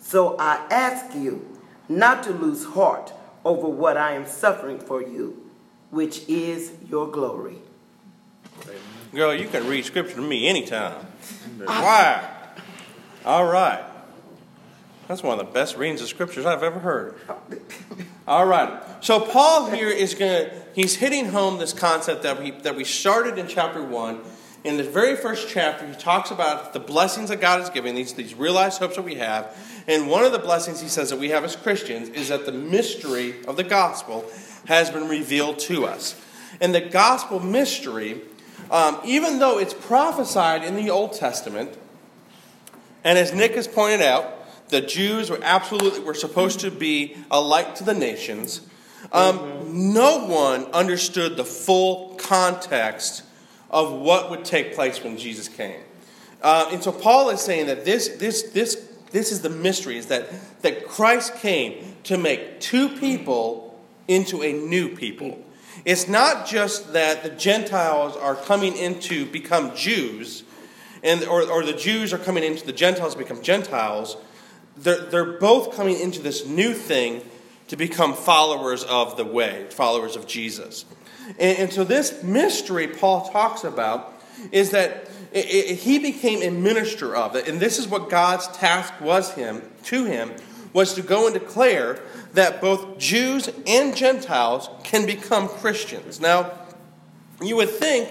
So 0.00 0.36
I 0.38 0.66
ask 0.70 1.14
you 1.14 1.58
not 1.88 2.24
to 2.24 2.30
lose 2.30 2.64
heart 2.64 3.12
over 3.44 3.68
what 3.68 3.96
I 3.96 4.12
am 4.12 4.26
suffering 4.26 4.80
for 4.80 5.00
you, 5.00 5.48
which 5.90 6.28
is 6.28 6.72
your 6.90 7.06
glory. 7.06 7.58
Girl, 9.14 9.32
you 9.32 9.46
can 9.46 9.66
read 9.68 9.84
scripture 9.84 10.16
to 10.16 10.20
me 10.20 10.48
anytime. 10.48 11.06
Why? 11.64 12.28
All 13.24 13.44
right. 13.44 13.84
That's 15.06 15.22
one 15.22 15.38
of 15.38 15.46
the 15.46 15.52
best 15.52 15.76
readings 15.76 16.02
of 16.02 16.08
scriptures 16.08 16.46
I've 16.46 16.62
ever 16.64 16.80
heard. 16.80 17.14
All 18.26 18.46
right. 18.46 18.82
So 19.04 19.20
Paul 19.20 19.70
here 19.70 19.88
is 19.88 20.14
going 20.14 20.46
to 20.46 20.63
he's 20.74 20.96
hitting 20.96 21.26
home 21.26 21.58
this 21.58 21.72
concept 21.72 22.22
that 22.22 22.40
we 22.40 22.50
that 22.50 22.76
we 22.76 22.84
started 22.84 23.38
in 23.38 23.48
chapter 23.48 23.82
1 23.82 24.20
in 24.64 24.78
the 24.78 24.82
very 24.82 25.14
first 25.14 25.48
chapter, 25.50 25.86
he 25.86 25.94
talks 25.94 26.30
about 26.30 26.72
the 26.72 26.80
blessings 26.80 27.28
that 27.28 27.38
God 27.38 27.60
has 27.60 27.68
given, 27.68 27.94
these, 27.94 28.14
these 28.14 28.34
realized 28.34 28.78
hopes 28.78 28.96
that 28.96 29.04
we 29.04 29.16
have. 29.16 29.54
And 29.86 30.08
one 30.08 30.24
of 30.24 30.32
the 30.32 30.38
blessings 30.38 30.80
he 30.80 30.88
says 30.88 31.10
that 31.10 31.18
we 31.18 31.28
have 31.28 31.44
as 31.44 31.54
Christians 31.54 32.08
is 32.08 32.30
that 32.30 32.46
the 32.46 32.52
mystery 32.52 33.44
of 33.46 33.56
the 33.56 33.62
gospel 33.62 34.24
has 34.64 34.90
been 34.90 35.06
revealed 35.06 35.58
to 35.60 35.84
us. 35.84 36.18
And 36.62 36.74
the 36.74 36.80
gospel 36.80 37.40
mystery, 37.40 38.22
um, 38.70 38.98
even 39.04 39.38
though 39.38 39.58
it's 39.58 39.74
prophesied 39.74 40.64
in 40.64 40.76
the 40.76 40.88
Old 40.88 41.12
Testament, 41.12 41.76
And 43.04 43.18
as 43.18 43.34
Nick 43.34 43.54
has 43.56 43.68
pointed 43.68 44.00
out, 44.00 44.70
the 44.70 44.80
Jews 44.80 45.28
were 45.28 45.40
absolutely 45.42 46.00
were 46.00 46.14
supposed 46.14 46.60
to 46.60 46.70
be 46.70 47.18
a 47.30 47.38
light 47.38 47.76
to 47.76 47.84
the 47.84 47.92
nations. 47.92 48.62
Um, 49.12 49.38
mm-hmm. 49.38 49.92
No 49.92 50.26
one 50.26 50.64
understood 50.72 51.36
the 51.36 51.44
full 51.44 52.14
context 52.16 53.22
of 53.70 53.92
what 53.92 54.30
would 54.30 54.44
take 54.44 54.74
place 54.74 55.02
when 55.02 55.18
Jesus 55.18 55.48
came. 55.48 55.80
Uh, 56.42 56.68
and 56.70 56.82
so 56.82 56.92
Paul 56.92 57.30
is 57.30 57.40
saying 57.40 57.66
that 57.66 57.84
this, 57.84 58.08
this, 58.08 58.42
this, 58.52 58.88
this 59.10 59.32
is 59.32 59.40
the 59.40 59.50
mystery, 59.50 59.96
is 59.96 60.06
that, 60.06 60.28
that 60.62 60.86
Christ 60.86 61.36
came 61.36 61.96
to 62.04 62.18
make 62.18 62.60
two 62.60 62.88
people 62.88 63.82
into 64.06 64.42
a 64.42 64.52
new 64.52 64.94
people. 64.94 65.42
It's 65.84 66.06
not 66.06 66.46
just 66.46 66.92
that 66.92 67.22
the 67.22 67.30
Gentiles 67.30 68.16
are 68.16 68.36
coming 68.36 68.76
in 68.76 69.00
to 69.00 69.26
become 69.26 69.74
Jews, 69.74 70.44
and, 71.02 71.24
or, 71.24 71.42
or 71.50 71.64
the 71.64 71.72
Jews 71.72 72.12
are 72.12 72.18
coming 72.18 72.44
into 72.44 72.64
the 72.64 72.72
Gentiles 72.72 73.14
to 73.14 73.18
become 73.18 73.42
Gentiles. 73.42 74.16
They're, 74.76 75.00
they're 75.06 75.38
both 75.38 75.74
coming 75.76 75.98
into 75.98 76.22
this 76.22 76.46
new 76.46 76.74
thing 76.74 77.22
to 77.68 77.76
become 77.76 78.14
followers 78.14 78.84
of 78.84 79.16
the 79.16 79.24
way, 79.24 79.66
followers 79.70 80.16
of 80.16 80.26
Jesus. 80.26 80.84
And, 81.38 81.58
and 81.58 81.72
so, 81.72 81.84
this 81.84 82.22
mystery 82.22 82.88
Paul 82.88 83.28
talks 83.30 83.64
about 83.64 84.12
is 84.52 84.70
that 84.70 85.08
it, 85.32 85.46
it, 85.46 85.78
he 85.78 85.98
became 85.98 86.42
a 86.42 86.50
minister 86.50 87.16
of 87.16 87.34
it, 87.36 87.48
and 87.48 87.58
this 87.58 87.78
is 87.78 87.88
what 87.88 88.10
God's 88.10 88.46
task 88.48 89.00
was 89.00 89.32
him 89.32 89.62
to 89.84 90.04
him 90.04 90.32
was 90.72 90.94
to 90.94 91.02
go 91.02 91.26
and 91.26 91.34
declare 91.34 92.00
that 92.34 92.60
both 92.60 92.98
Jews 92.98 93.48
and 93.66 93.96
Gentiles 93.96 94.68
can 94.82 95.06
become 95.06 95.48
Christians. 95.48 96.20
Now, 96.20 96.50
you 97.40 97.56
would 97.56 97.70
think 97.70 98.08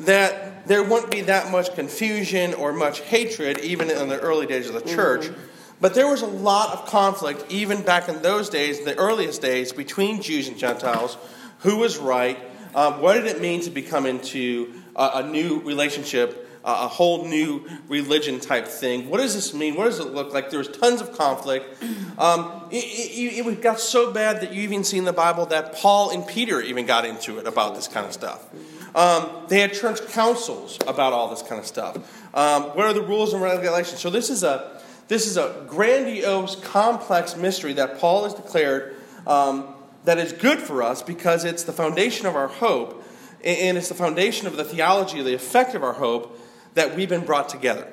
that 0.00 0.66
there 0.66 0.82
wouldn't 0.82 1.10
be 1.10 1.20
that 1.22 1.52
much 1.52 1.74
confusion 1.74 2.54
or 2.54 2.72
much 2.72 3.00
hatred 3.00 3.58
even 3.58 3.90
in 3.90 4.08
the 4.08 4.18
early 4.18 4.46
days 4.46 4.68
of 4.68 4.74
the 4.74 4.88
church. 4.88 5.26
Mm-hmm. 5.26 5.49
But 5.80 5.94
there 5.94 6.08
was 6.08 6.22
a 6.22 6.26
lot 6.26 6.72
of 6.72 6.86
conflict, 6.86 7.44
even 7.48 7.82
back 7.82 8.08
in 8.08 8.22
those 8.22 8.50
days, 8.50 8.84
the 8.84 8.96
earliest 8.98 9.40
days, 9.40 9.72
between 9.72 10.20
Jews 10.20 10.48
and 10.48 10.58
Gentiles. 10.58 11.16
Who 11.60 11.78
was 11.78 11.98
right? 11.98 12.38
Um, 12.74 13.00
what 13.00 13.14
did 13.14 13.26
it 13.26 13.40
mean 13.40 13.62
to 13.62 13.70
become 13.70 14.06
into 14.06 14.72
a, 14.94 15.10
a 15.14 15.22
new 15.22 15.60
relationship 15.60 16.46
a 16.62 16.88
whole 16.88 17.26
new 17.26 17.66
religion 17.88 18.38
type 18.38 18.66
thing. 18.66 19.08
What 19.08 19.18
does 19.18 19.34
this 19.34 19.54
mean? 19.54 19.76
What 19.76 19.84
does 19.84 19.98
it 19.98 20.08
look 20.08 20.34
like? 20.34 20.50
There 20.50 20.58
was 20.58 20.68
tons 20.68 21.00
of 21.00 21.16
conflict. 21.16 21.82
Um, 22.18 22.68
it, 22.70 22.84
it, 22.84 23.46
it, 23.46 23.62
got 23.62 23.80
so 23.80 24.12
bad 24.12 24.42
that 24.42 24.52
you 24.52 24.62
even 24.62 24.84
see 24.84 24.98
in 24.98 25.04
the 25.04 25.12
Bible 25.12 25.46
that 25.46 25.74
Paul 25.74 26.10
and 26.10 26.26
Peter 26.26 26.60
even 26.60 26.86
got 26.86 27.04
into 27.04 27.38
it 27.38 27.46
about 27.46 27.74
this 27.74 27.88
kind 27.88 28.06
of 28.06 28.12
stuff. 28.12 28.46
Um, 28.94 29.46
they 29.48 29.60
had 29.60 29.72
church 29.72 30.06
councils 30.08 30.78
about 30.86 31.12
all 31.12 31.30
this 31.30 31.42
kind 31.42 31.60
of 31.60 31.66
stuff. 31.66 31.96
Um, 32.34 32.64
what 32.64 32.86
are 32.86 32.92
the 32.92 33.02
rules 33.02 33.32
and 33.32 33.42
regulations? 33.42 34.00
So 34.00 34.10
this 34.10 34.28
is 34.28 34.42
a 34.42 34.79
this 35.10 35.26
is 35.26 35.36
a 35.36 35.64
grandiose, 35.66 36.54
complex 36.54 37.36
mystery 37.36 37.72
that 37.72 37.98
Paul 37.98 38.22
has 38.22 38.32
declared 38.32 38.94
um, 39.26 39.74
that 40.04 40.18
is 40.18 40.32
good 40.32 40.60
for 40.60 40.84
us 40.84 41.02
because 41.02 41.44
it's 41.44 41.64
the 41.64 41.72
foundation 41.72 42.26
of 42.26 42.36
our 42.36 42.46
hope 42.46 43.02
and 43.42 43.76
it's 43.76 43.88
the 43.88 43.94
foundation 43.96 44.46
of 44.46 44.56
the 44.56 44.62
theology 44.62 45.20
the 45.20 45.34
effect 45.34 45.74
of 45.74 45.82
our 45.82 45.94
hope 45.94 46.38
that 46.74 46.94
we've 46.94 47.08
been 47.08 47.24
brought 47.24 47.48
together. 47.48 47.92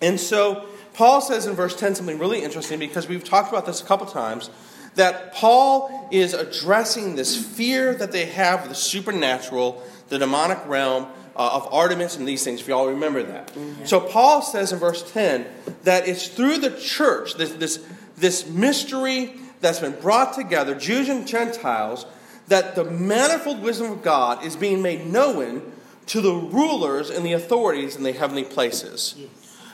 And 0.00 0.18
so 0.18 0.64
Paul 0.94 1.20
says 1.20 1.44
in 1.44 1.54
verse 1.54 1.76
10 1.76 1.96
something 1.96 2.18
really 2.18 2.42
interesting 2.42 2.78
because 2.78 3.06
we've 3.06 3.22
talked 3.22 3.50
about 3.50 3.66
this 3.66 3.82
a 3.82 3.84
couple 3.84 4.06
times 4.06 4.48
that 4.94 5.34
Paul 5.34 6.08
is 6.10 6.32
addressing 6.32 7.14
this 7.14 7.36
fear 7.36 7.94
that 7.96 8.10
they 8.10 8.24
have 8.24 8.62
of 8.62 8.68
the 8.70 8.74
supernatural, 8.74 9.82
the 10.08 10.18
demonic 10.18 10.66
realm 10.66 11.08
uh, 11.36 11.50
of 11.54 11.72
Artemis 11.72 12.16
and 12.16 12.26
these 12.26 12.44
things, 12.44 12.60
if 12.60 12.68
you 12.68 12.74
all 12.74 12.88
remember 12.88 13.22
that. 13.22 13.48
Mm-hmm. 13.48 13.84
So 13.84 14.00
Paul 14.00 14.42
says 14.42 14.72
in 14.72 14.78
verse 14.78 15.10
10 15.12 15.46
that 15.84 16.06
it's 16.06 16.28
through 16.28 16.58
the 16.58 16.70
church, 16.78 17.34
this, 17.34 17.52
this, 17.52 17.84
this 18.16 18.46
mystery 18.48 19.34
that's 19.60 19.80
been 19.80 19.98
brought 20.00 20.34
together, 20.34 20.74
Jews 20.74 21.08
and 21.08 21.26
Gentiles, 21.26 22.06
that 22.48 22.74
the 22.74 22.84
manifold 22.84 23.62
wisdom 23.62 23.90
of 23.90 24.02
God 24.02 24.44
is 24.44 24.56
being 24.56 24.82
made 24.82 25.06
known 25.06 25.72
to 26.06 26.20
the 26.20 26.34
rulers 26.34 27.10
and 27.10 27.24
the 27.24 27.32
authorities 27.32 27.96
in 27.96 28.02
the 28.02 28.12
heavenly 28.12 28.44
places. 28.44 29.16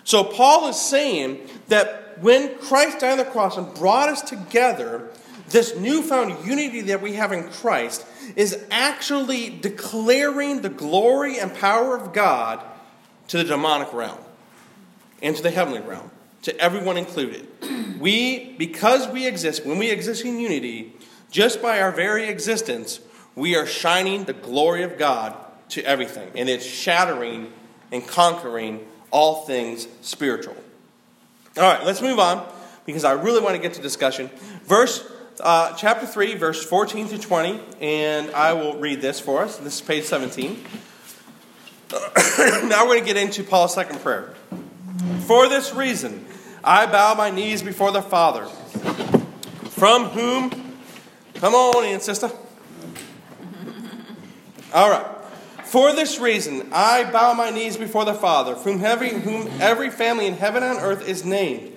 So 0.05 0.23
Paul 0.25 0.69
is 0.69 0.81
saying 0.81 1.41
that 1.69 2.19
when 2.23 2.57
Christ 2.59 3.01
died 3.01 3.13
on 3.13 3.19
the 3.19 3.25
cross 3.25 3.57
and 3.57 3.73
brought 3.75 4.09
us 4.09 4.23
together, 4.23 5.09
this 5.51 5.77
newfound 5.77 6.47
unity 6.47 6.83
that 6.83 7.01
we 7.01 7.15
have 7.15 7.33
in 7.33 7.49
Christ 7.49 8.05
is 8.37 8.65
actually 8.71 9.51
declaring 9.51 10.63
the 10.63 10.69
glory 10.69 11.39
and 11.39 11.55
power 11.55 11.97
of 11.97 12.13
God 12.13 12.63
to 13.29 13.39
the 13.39 13.45
demonic 13.45 13.93
realm 13.93 14.19
and 15.23 15.35
to 15.37 15.43
the 15.43 15.51
heavenly 15.51 15.81
realm, 15.81 16.11
to 16.43 16.59
everyone 16.59 16.97
included. 16.97 17.47
We, 17.99 18.53
because 18.53 19.09
we 19.09 19.27
exist, 19.27 19.67
when 19.67 19.77
we 19.77 19.91
exist 19.91 20.25
in 20.25 20.39
unity, 20.39 20.93
just 21.33 21.61
by 21.61 21.81
our 21.81 21.91
very 21.91 22.29
existence, 22.29 23.01
we 23.35 23.57
are 23.57 23.67
shining 23.67 24.23
the 24.23 24.35
glory 24.35 24.85
of 24.85 24.97
God 24.99 25.35
to 25.71 25.85
everything, 25.85 26.31
and 26.37 26.49
it's 26.49 26.65
shattering 26.65 27.53
and 27.91 28.07
conquering 28.07 28.87
all 29.11 29.47
things 29.47 29.89
spiritual. 30.01 30.55
All 31.57 31.65
right, 31.65 31.85
let's 31.85 32.01
move 32.01 32.21
on 32.21 32.49
because 32.87 33.05
I 33.05 33.13
really 33.13 33.41
want 33.41 33.57
to 33.57 33.61
get 33.61 33.75
to 33.75 33.83
discussion. 33.83 34.31
Verse 34.65 35.05
uh, 35.43 35.75
chapter 35.75 36.07
3, 36.07 36.35
verse 36.35 36.65
14 36.65 37.09
through 37.09 37.19
20, 37.19 37.61
and 37.81 38.31
I 38.33 38.53
will 38.53 38.79
read 38.79 39.01
this 39.01 39.21
for 39.21 39.43
us. 39.43 39.59
This 39.59 39.77
is 39.77 39.81
page 39.81 40.05
17. 40.05 40.59
now 42.69 42.85
we're 42.85 42.95
going 42.95 43.01
to 43.01 43.07
get 43.07 43.17
into 43.17 43.45
Paul's 43.45 43.75
second 43.75 44.01
prayer. 44.01 44.35
For 45.27 45.49
this 45.49 45.75
reason, 45.75 46.27
I 46.63 46.87
bow 46.87 47.15
my 47.15 47.31
knees 47.31 47.63
before 47.63 47.93
the 47.93 48.03
Father, 48.03 48.47
from 49.71 50.07
whom, 50.07 50.51
come 51.35 51.55
on 51.55 51.85
in, 51.85 52.01
sister. 52.01 52.27
All 54.75 54.91
right. 54.91 55.07
For 55.65 55.93
this 55.93 56.19
reason, 56.19 56.69
I 56.73 57.11
bow 57.11 57.35
my 57.35 57.51
knees 57.51 57.77
before 57.77 58.05
the 58.05 58.15
Father, 58.15 58.55
from 58.55 58.85
every, 58.85 59.11
whom 59.11 59.49
every 59.61 59.91
family 59.91 60.27
in 60.27 60.35
heaven 60.35 60.63
and 60.63 60.79
earth 60.79 61.07
is 61.07 61.25
named, 61.25 61.77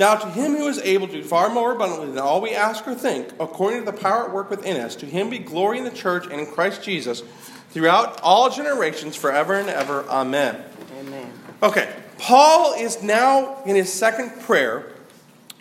Now, 0.00 0.14
to 0.14 0.30
him 0.30 0.56
who 0.56 0.66
is 0.66 0.78
able 0.78 1.08
to 1.08 1.12
do 1.12 1.22
far 1.22 1.50
more 1.50 1.72
abundantly 1.72 2.08
than 2.08 2.20
all 2.20 2.40
we 2.40 2.52
ask 2.52 2.88
or 2.88 2.94
think, 2.94 3.34
according 3.38 3.80
to 3.80 3.84
the 3.84 3.92
power 3.92 4.24
at 4.24 4.32
work 4.32 4.48
within 4.48 4.80
us, 4.80 4.96
to 4.96 5.04
him 5.04 5.28
be 5.28 5.38
glory 5.38 5.76
in 5.76 5.84
the 5.84 5.90
church 5.90 6.24
and 6.24 6.40
in 6.40 6.46
Christ 6.46 6.82
Jesus 6.82 7.22
throughout 7.68 8.18
all 8.22 8.48
generations, 8.48 9.14
forever 9.14 9.52
and 9.52 9.68
ever. 9.68 10.08
Amen. 10.08 10.64
Amen. 10.98 11.30
Okay, 11.62 11.94
Paul 12.16 12.72
is 12.78 13.02
now 13.02 13.62
in 13.64 13.76
his 13.76 13.92
second 13.92 14.40
prayer, 14.40 14.90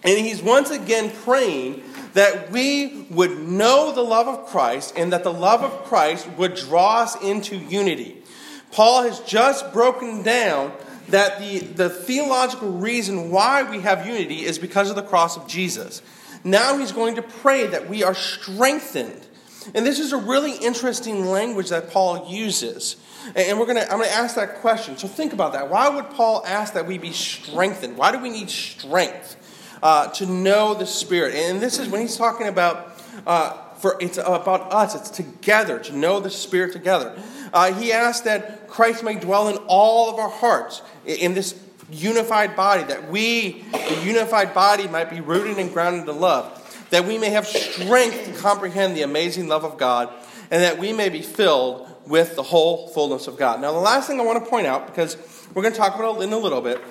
and 0.05 0.17
he's 0.17 0.41
once 0.41 0.69
again 0.69 1.11
praying 1.25 1.83
that 2.13 2.49
we 2.49 3.07
would 3.09 3.39
know 3.39 3.91
the 3.91 4.01
love 4.01 4.29
of 4.29 4.45
Christ 4.45 4.93
and 4.95 5.11
that 5.11 5.25
the 5.25 5.33
love 5.33 5.63
of 5.63 5.83
Christ 5.83 6.29
would 6.37 6.55
draw 6.55 7.01
us 7.01 7.21
into 7.21 7.57
unity. 7.57 8.23
Paul 8.71 9.03
has 9.03 9.19
just 9.19 9.73
broken 9.73 10.23
down 10.23 10.71
that 11.11 11.39
the, 11.39 11.59
the 11.59 11.89
theological 11.89 12.71
reason 12.71 13.31
why 13.31 13.63
we 13.63 13.81
have 13.81 14.05
unity 14.05 14.45
is 14.45 14.59
because 14.59 14.89
of 14.89 14.95
the 14.95 15.03
cross 15.03 15.37
of 15.37 15.47
Jesus. 15.47 16.01
Now 16.43 16.77
he's 16.77 16.91
going 16.91 17.15
to 17.15 17.21
pray 17.21 17.67
that 17.67 17.89
we 17.89 18.03
are 18.03 18.13
strengthened. 18.13 19.27
And 19.75 19.85
this 19.85 19.99
is 19.99 20.13
a 20.13 20.17
really 20.17 20.53
interesting 20.53 21.25
language 21.25 21.69
that 21.69 21.91
Paul 21.91 22.27
uses. 22.29 22.95
And 23.35 23.59
we're 23.59 23.65
gonna, 23.65 23.81
I'm 23.81 23.97
going 23.97 24.09
to 24.09 24.15
ask 24.15 24.35
that 24.35 24.55
question. 24.61 24.97
So 24.97 25.07
think 25.07 25.33
about 25.33 25.53
that. 25.53 25.69
Why 25.69 25.89
would 25.89 26.09
Paul 26.11 26.43
ask 26.45 26.73
that 26.73 26.87
we 26.87 26.97
be 26.97 27.11
strengthened? 27.11 27.97
Why 27.97 28.11
do 28.11 28.19
we 28.19 28.29
need 28.29 28.49
strength 28.49 29.35
uh, 29.83 30.07
to 30.11 30.25
know 30.25 30.73
the 30.73 30.85
Spirit? 30.85 31.35
And 31.35 31.61
this 31.61 31.77
is 31.77 31.89
when 31.89 32.01
he's 32.01 32.17
talking 32.17 32.47
about, 32.47 33.01
uh, 33.27 33.73
for 33.75 33.97
it's 33.99 34.17
about 34.17 34.73
us, 34.73 34.95
it's 34.95 35.09
together, 35.09 35.79
to 35.79 35.95
know 35.95 36.19
the 36.19 36.29
Spirit 36.29 36.71
together. 36.73 37.21
Uh, 37.53 37.73
he 37.73 37.91
asks 37.91 38.21
that 38.21 38.67
Christ 38.67 39.03
may 39.03 39.15
dwell 39.15 39.47
in 39.49 39.57
all 39.67 40.09
of 40.09 40.19
our 40.19 40.29
hearts, 40.29 40.81
in 41.05 41.33
this 41.33 41.59
unified 41.91 42.55
body, 42.55 42.83
that 42.83 43.09
we, 43.09 43.63
the 43.71 44.01
unified 44.03 44.53
body, 44.53 44.87
might 44.87 45.09
be 45.09 45.21
rooted 45.21 45.57
and 45.57 45.73
grounded 45.73 46.07
in 46.07 46.19
love, 46.19 46.55
that 46.91 47.05
we 47.05 47.17
may 47.17 47.29
have 47.29 47.47
strength 47.47 48.25
to 48.25 48.33
comprehend 48.33 48.95
the 48.95 49.01
amazing 49.01 49.47
love 49.47 49.63
of 49.63 49.77
God, 49.77 50.09
and 50.51 50.63
that 50.63 50.77
we 50.79 50.93
may 50.93 51.09
be 51.09 51.21
filled 51.21 51.87
with 52.07 52.35
the 52.35 52.43
whole 52.43 52.87
fullness 52.89 53.27
of 53.27 53.37
God. 53.37 53.61
Now, 53.61 53.71
the 53.71 53.79
last 53.79 54.07
thing 54.07 54.19
I 54.19 54.23
want 54.23 54.43
to 54.43 54.49
point 54.49 54.67
out, 54.67 54.87
because 54.87 55.17
we're 55.53 55.61
going 55.61 55.73
to 55.73 55.79
talk 55.79 55.95
about 55.95 56.19
it 56.19 56.23
in 56.23 56.33
a 56.33 56.37
little 56.37 56.61
bit, 56.61 56.81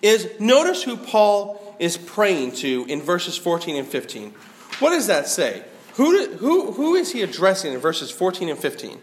is 0.00 0.28
notice 0.40 0.82
who 0.82 0.96
Paul 0.96 1.76
is 1.78 1.98
praying 1.98 2.52
to 2.52 2.86
in 2.88 3.02
verses 3.02 3.36
14 3.36 3.76
and 3.76 3.86
15. 3.86 4.32
What 4.78 4.90
does 4.90 5.06
that 5.06 5.26
say? 5.26 5.64
Who, 5.94 6.26
who, 6.34 6.72
who 6.72 6.94
is 6.94 7.12
he 7.12 7.22
addressing 7.22 7.72
in 7.72 7.78
verses 7.78 8.10
14 8.10 8.48
and 8.48 8.58
15? 8.58 8.98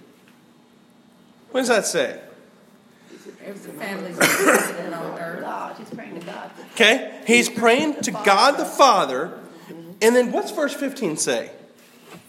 What 1.53 1.60
does 1.60 1.69
that 1.69 1.86
say? 1.86 2.19
Every 3.45 3.74
family's 3.74 4.17
represented 4.17 4.91
on 4.91 5.19
earth. 5.19 5.77
He's 5.77 5.89
praying 5.91 6.19
to 6.19 6.25
God. 6.25 6.51
Okay, 6.74 7.22
he's 7.27 7.48
praying 7.48 8.01
to 8.01 8.12
God 8.12 8.57
the 8.57 8.65
Father. 8.65 9.39
And 10.01 10.15
then 10.15 10.31
what's 10.31 10.50
verse 10.50 10.74
15 10.74 11.15
say? 11.17 11.51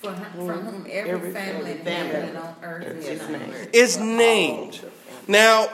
For 0.03 0.13
From 0.13 0.61
whom 0.67 0.87
every 0.91 1.11
Every 1.11 1.33
family 1.33 1.71
in 1.71 1.79
heaven 1.79 2.29
and 2.29 2.37
on 2.37 2.55
earth 2.63 3.09
is 3.09 3.27
named. 3.27 3.69
Is 3.73 3.97
named. 3.97 4.81
Now, 5.27 5.69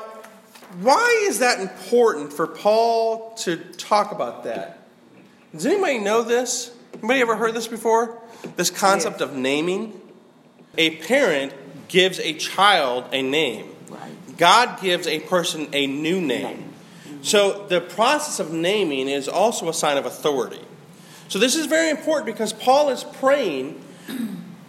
why 0.80 1.24
is 1.26 1.40
that 1.40 1.58
important 1.58 2.32
for 2.32 2.46
Paul 2.46 3.34
to 3.38 3.56
talk 3.56 4.12
about 4.12 4.44
that? 4.44 4.86
Does 5.52 5.66
anybody 5.66 5.98
know 5.98 6.22
this? 6.22 6.70
Anybody 6.98 7.20
ever 7.20 7.34
heard 7.34 7.54
this 7.54 7.66
before? 7.66 8.22
This 8.54 8.70
concept 8.70 9.20
of 9.20 9.34
naming? 9.34 10.00
A 10.78 10.98
parent 10.98 11.52
gives 11.90 12.18
a 12.20 12.32
child 12.34 13.04
a 13.12 13.20
name. 13.20 13.74
Right. 13.88 14.36
God 14.38 14.80
gives 14.80 15.06
a 15.06 15.20
person 15.20 15.68
a 15.72 15.86
new 15.86 16.20
name. 16.20 16.72
So 17.22 17.66
the 17.66 17.80
process 17.80 18.40
of 18.40 18.52
naming 18.52 19.08
is 19.08 19.28
also 19.28 19.68
a 19.68 19.74
sign 19.74 19.98
of 19.98 20.06
authority. 20.06 20.62
So 21.28 21.38
this 21.38 21.54
is 21.54 21.66
very 21.66 21.90
important 21.90 22.26
because 22.26 22.52
Paul 22.52 22.88
is 22.88 23.04
praying 23.04 23.82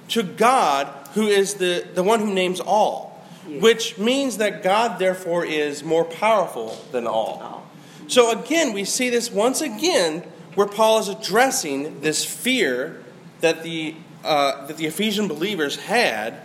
to 0.10 0.24
God, 0.24 0.88
who 1.14 1.28
is 1.28 1.56
the, 1.56 1.88
the 1.94 2.04
one 2.04 2.20
who 2.20 2.34
names 2.34 2.60
all, 2.60 3.24
which 3.48 3.98
means 3.98 4.38
that 4.38 4.62
God, 4.62 5.00
therefore, 5.00 5.46
is 5.46 5.84
more 5.84 6.04
powerful 6.04 6.78
than 6.92 7.08
all. 7.08 7.66
So 8.08 8.38
again, 8.38 8.74
we 8.74 8.84
see 8.84 9.10
this 9.10 9.32
once 9.32 9.62
again 9.62 10.24
where 10.56 10.68
Paul 10.68 11.00
is 11.00 11.08
addressing 11.08 12.02
this 12.02 12.26
fear 12.26 13.02
that 13.40 13.64
the, 13.64 13.96
uh, 14.24 14.66
that 14.68 14.76
the 14.76 14.86
Ephesian 14.86 15.30
believers 15.30 15.78
had 15.78 16.36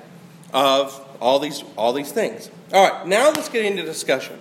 of 0.53 1.01
all 1.21 1.39
these, 1.39 1.65
all 1.77 1.93
these 1.93 2.13
things. 2.13 2.51
All 2.73 2.89
right, 2.89 3.07
now 3.07 3.31
let's 3.31 3.49
get 3.49 3.65
into 3.65 3.83
discussion. 3.83 4.39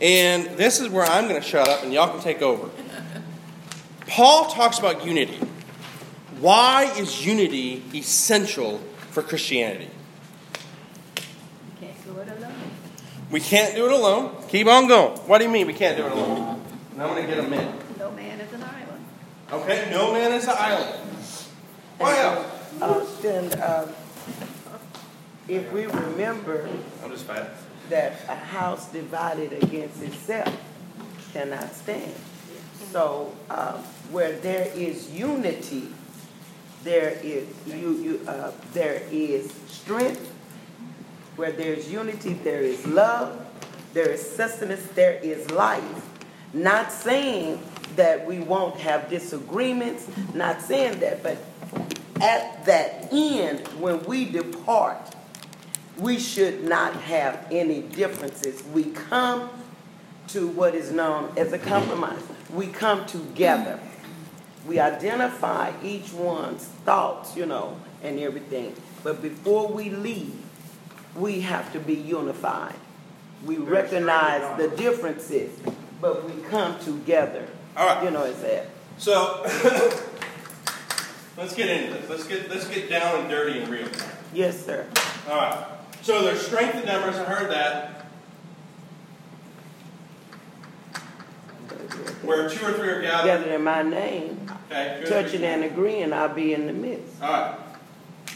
And 0.00 0.46
this 0.56 0.80
is 0.80 0.88
where 0.88 1.04
I'm 1.04 1.28
going 1.28 1.40
to 1.40 1.46
shut 1.46 1.68
up 1.68 1.82
and 1.84 1.92
y'all 1.92 2.10
can 2.10 2.20
take 2.20 2.42
over. 2.42 2.68
Paul 4.06 4.50
talks 4.50 4.78
about 4.78 5.04
unity. 5.04 5.38
Why 6.40 6.92
is 6.96 7.24
unity 7.24 7.82
essential 7.94 8.78
for 9.10 9.22
Christianity? 9.22 9.88
You 11.80 11.88
can't 11.88 12.04
do 12.04 12.18
it 12.18 12.28
alone. 12.28 12.52
We 13.30 13.40
can't 13.40 13.74
do 13.74 13.86
it 13.86 13.92
alone. 13.92 14.36
Keep 14.48 14.66
on 14.66 14.88
going. 14.88 15.16
What 15.20 15.38
do 15.38 15.44
you 15.44 15.50
mean 15.50 15.66
we 15.66 15.72
can't 15.72 15.96
do 15.96 16.06
it 16.06 16.12
alone? 16.12 16.60
And 16.92 17.02
I'm 17.02 17.10
going 17.10 17.22
to 17.22 17.34
get 17.34 17.44
a 17.44 17.48
minute. 17.48 17.98
No 17.98 18.10
man 18.10 18.40
is 18.40 18.52
an 18.52 18.62
island. 18.62 19.04
Okay, 19.52 19.88
no 19.90 20.12
man 20.12 20.32
is 20.32 20.44
an 20.44 20.54
island. 20.56 21.00
What 21.98 22.18
else? 22.18 22.46
Uh, 22.80 23.06
then, 23.22 23.60
uh, 23.60 23.92
if 25.48 25.70
we 25.72 25.86
remember 25.86 26.68
I'm 27.02 27.10
just 27.10 27.24
fat. 27.24 27.50
that 27.90 28.12
a 28.28 28.34
house 28.34 28.90
divided 28.90 29.52
against 29.62 30.02
itself 30.02 30.54
cannot 31.32 31.74
stand. 31.74 32.14
So, 32.92 33.34
um, 33.50 33.74
where 34.10 34.32
there 34.38 34.68
is 34.74 35.10
unity, 35.10 35.88
there 36.82 37.18
is 37.22 37.48
you, 37.66 37.92
you 37.96 38.20
uh, 38.28 38.52
there 38.72 39.02
is 39.10 39.52
strength. 39.68 40.32
Where 41.36 41.50
there's 41.50 41.90
unity, 41.90 42.34
there 42.34 42.60
is 42.60 42.86
love, 42.86 43.44
there 43.92 44.08
is 44.10 44.22
sustenance, 44.22 44.84
there 44.94 45.14
is 45.14 45.50
life. 45.50 46.08
Not 46.52 46.92
saying 46.92 47.60
that 47.96 48.24
we 48.24 48.38
won't 48.38 48.78
have 48.78 49.10
disagreements, 49.10 50.06
not 50.32 50.60
saying 50.62 51.00
that, 51.00 51.24
but 51.24 51.38
at 52.20 52.64
that 52.66 53.08
end, 53.12 53.66
when 53.80 54.04
we 54.04 54.26
depart, 54.26 55.13
we 55.98 56.18
should 56.18 56.64
not 56.64 56.94
have 56.94 57.46
any 57.50 57.82
differences. 57.82 58.62
We 58.72 58.84
come 58.84 59.50
to 60.28 60.48
what 60.48 60.74
is 60.74 60.90
known 60.90 61.32
as 61.36 61.52
a 61.52 61.58
compromise. 61.58 62.22
We 62.52 62.66
come 62.66 63.06
together. 63.06 63.78
We 64.66 64.80
identify 64.80 65.72
each 65.82 66.12
one's 66.12 66.64
thoughts, 66.64 67.36
you 67.36 67.46
know, 67.46 67.78
and 68.02 68.18
everything. 68.18 68.74
But 69.02 69.20
before 69.20 69.68
we 69.68 69.90
leave, 69.90 70.34
we 71.14 71.40
have 71.40 71.72
to 71.72 71.80
be 71.80 71.94
unified. 71.94 72.74
We 73.44 73.58
recognize 73.58 74.58
the 74.58 74.68
differences, 74.68 75.50
but 76.00 76.24
we 76.24 76.42
come 76.44 76.78
together. 76.80 77.46
All 77.76 77.86
right. 77.86 78.04
You 78.04 78.10
know, 78.10 78.24
it's 78.24 78.40
that. 78.40 78.68
So 78.96 79.42
let's 81.36 81.54
get 81.54 81.68
into 81.68 81.94
this. 81.94 82.08
Let's 82.08 82.26
get 82.26 82.48
let's 82.48 82.66
get 82.68 82.88
down 82.88 83.20
and 83.20 83.28
dirty 83.28 83.60
and 83.60 83.68
real. 83.68 83.88
Yes, 84.32 84.64
sir. 84.64 84.86
All 85.28 85.36
right. 85.36 85.73
So 86.04 86.22
there's 86.22 86.46
strength 86.46 86.74
in 86.74 86.84
numbers. 86.84 87.16
I 87.16 87.24
heard 87.24 87.50
that. 87.50 88.04
Where 92.22 92.50
two 92.50 92.66
or 92.66 92.72
three 92.74 92.88
are 92.88 93.00
gathered. 93.00 93.26
Gathered 93.26 93.52
in 93.54 93.64
my 93.64 93.82
name, 93.82 94.50
Okay. 94.70 94.96
two 94.98 95.02
or 95.02 95.06
three- 95.06 95.22
touching 95.22 95.44
and 95.44 95.64
agreeing, 95.64 96.12
I'll 96.12 96.28
be 96.28 96.52
in 96.52 96.66
the 96.66 96.74
midst. 96.74 97.22
All 97.22 97.30
right. 97.32 97.54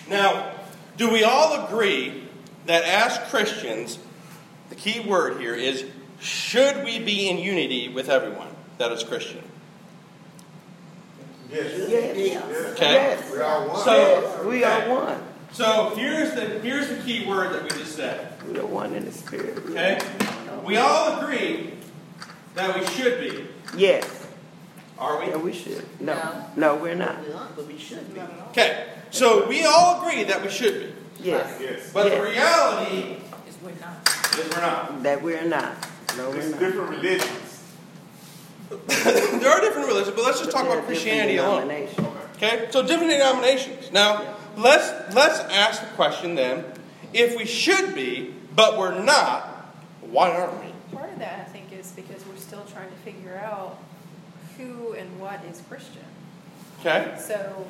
Now, 0.09 0.53
do 0.97 1.11
we 1.11 1.25
all 1.25 1.67
agree 1.67 2.25
that 2.65 2.85
as 2.85 3.19
Christians, 3.31 3.99
the 4.71 4.75
key 4.75 5.01
word 5.01 5.39
here 5.39 5.55
is 5.55 5.85
should 6.21 6.83
we 6.85 6.99
be 6.99 7.29
in 7.29 7.37
unity 7.37 7.91
with 7.91 8.09
everyone 8.09 8.49
that 8.79 8.91
is 8.93 9.03
Christian? 9.05 9.43
Yes. 11.53 11.67
Yes. 11.89 12.41
Okay. 12.73 12.93
Yes. 12.95 13.31
We 13.31 13.41
are 13.41 13.69
one. 13.69 13.85
So- 13.85 13.93
Yes, 14.23 14.45
we 14.47 14.65
are 14.65 14.89
one. 14.89 15.23
So 15.53 15.95
here's 15.97 16.35
the 16.35 16.61
here's 16.61 16.89
the 16.89 16.97
key 17.03 17.27
word 17.27 17.53
that 17.55 17.63
we 17.63 17.69
just 17.71 17.97
said. 17.97 18.33
We 18.47 18.59
are 18.59 18.67
one 18.67 18.95
in 18.95 19.05
the 19.05 19.13
spirit. 19.13 19.59
Okay? 19.59 20.01
We 20.65 20.77
all 20.77 21.19
agree 21.21 21.75
that 22.55 22.79
we 22.79 22.87
should 22.87 23.21
be. 23.21 23.47
Yes. 23.77 24.27
Are 24.99 25.21
we? 25.21 25.27
Yeah, 25.29 25.37
we 25.37 25.53
should. 25.53 25.85
No. 26.01 26.15
No. 26.15 26.45
No, 26.57 26.77
we're 26.77 26.95
not. 26.95 27.17
But 27.57 27.67
we 27.67 27.79
should 27.79 28.13
be. 28.15 28.21
Okay. 28.51 28.89
So 29.11 29.49
we 29.49 29.65
all 29.65 30.01
agree 30.03 30.25
that 30.25 30.43
we 30.43 30.49
should 30.49 30.81
be. 30.81 30.93
Yes. 31.25 31.59
Yes. 31.61 31.93
But 31.93 32.11
the 32.11 32.23
reality 32.23 33.17
Is 33.49 33.57
we're 33.63 33.71
not. 33.81 34.09
is 34.39 34.55
we're 34.55 34.61
not. 34.61 35.03
That 35.03 35.23
we're 35.23 35.45
not. 35.45 35.89
No, 36.17 36.31
we're 36.31 36.37
It's 36.37 36.51
not. 36.51 36.61
different 36.61 36.91
religions. 36.91 37.65
there 38.87 39.51
are 39.51 39.61
different 39.61 39.89
religions, 39.89 40.15
but 40.15 40.25
let's 40.25 40.39
just 40.41 40.51
talk 40.51 40.67
about 40.67 40.85
Christianity 40.85 41.39
alone. 41.39 41.63
denominations. 41.69 42.07
Okay, 42.37 42.69
so 42.71 42.83
different 42.87 43.11
denominations. 43.11 43.91
Now, 43.93 44.37
let's 44.59 45.15
let's 45.15 45.41
ask 45.41 45.81
the 45.81 45.95
question 45.95 46.35
then: 46.35 46.65
If 47.13 47.37
we 47.37 47.47
should 47.47 47.95
be, 47.95 48.35
but 48.55 48.77
we're 48.77 49.03
not, 49.03 49.75
why 50.01 50.31
aren't 50.31 50.65
we? 50.65 50.73
Part 50.97 51.13
of 51.13 51.19
that, 51.19 51.41
I 51.41 51.45
think, 51.45 51.73
is 51.73 51.93
because 51.93 52.27
we're 52.27 52.37
still 52.37 52.65
trying 52.73 52.91
to 52.91 52.97
figure 52.97 53.37
out 53.37 53.79
who 54.57 54.93
and 54.95 55.21
what 55.21 55.45
is 55.45 55.63
Christian. 55.69 56.03
Okay, 56.81 57.15
So 57.19 57.67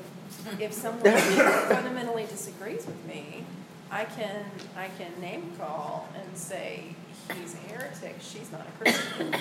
if 0.61 0.73
someone 0.73 1.17
fundamentally 1.69 2.27
disagrees 2.27 2.87
with 2.87 3.05
me, 3.07 3.45
I 3.91 4.05
can, 4.05 4.45
I 4.77 4.89
can 4.99 5.19
name 5.21 5.53
call 5.59 6.09
and 6.15 6.37
say, 6.37 6.95
he's 7.41 7.55
a 7.55 7.73
heretic, 7.73 8.17
she's 8.21 8.53
not 8.53 8.67
a 8.67 8.83
Christian. 8.83 9.35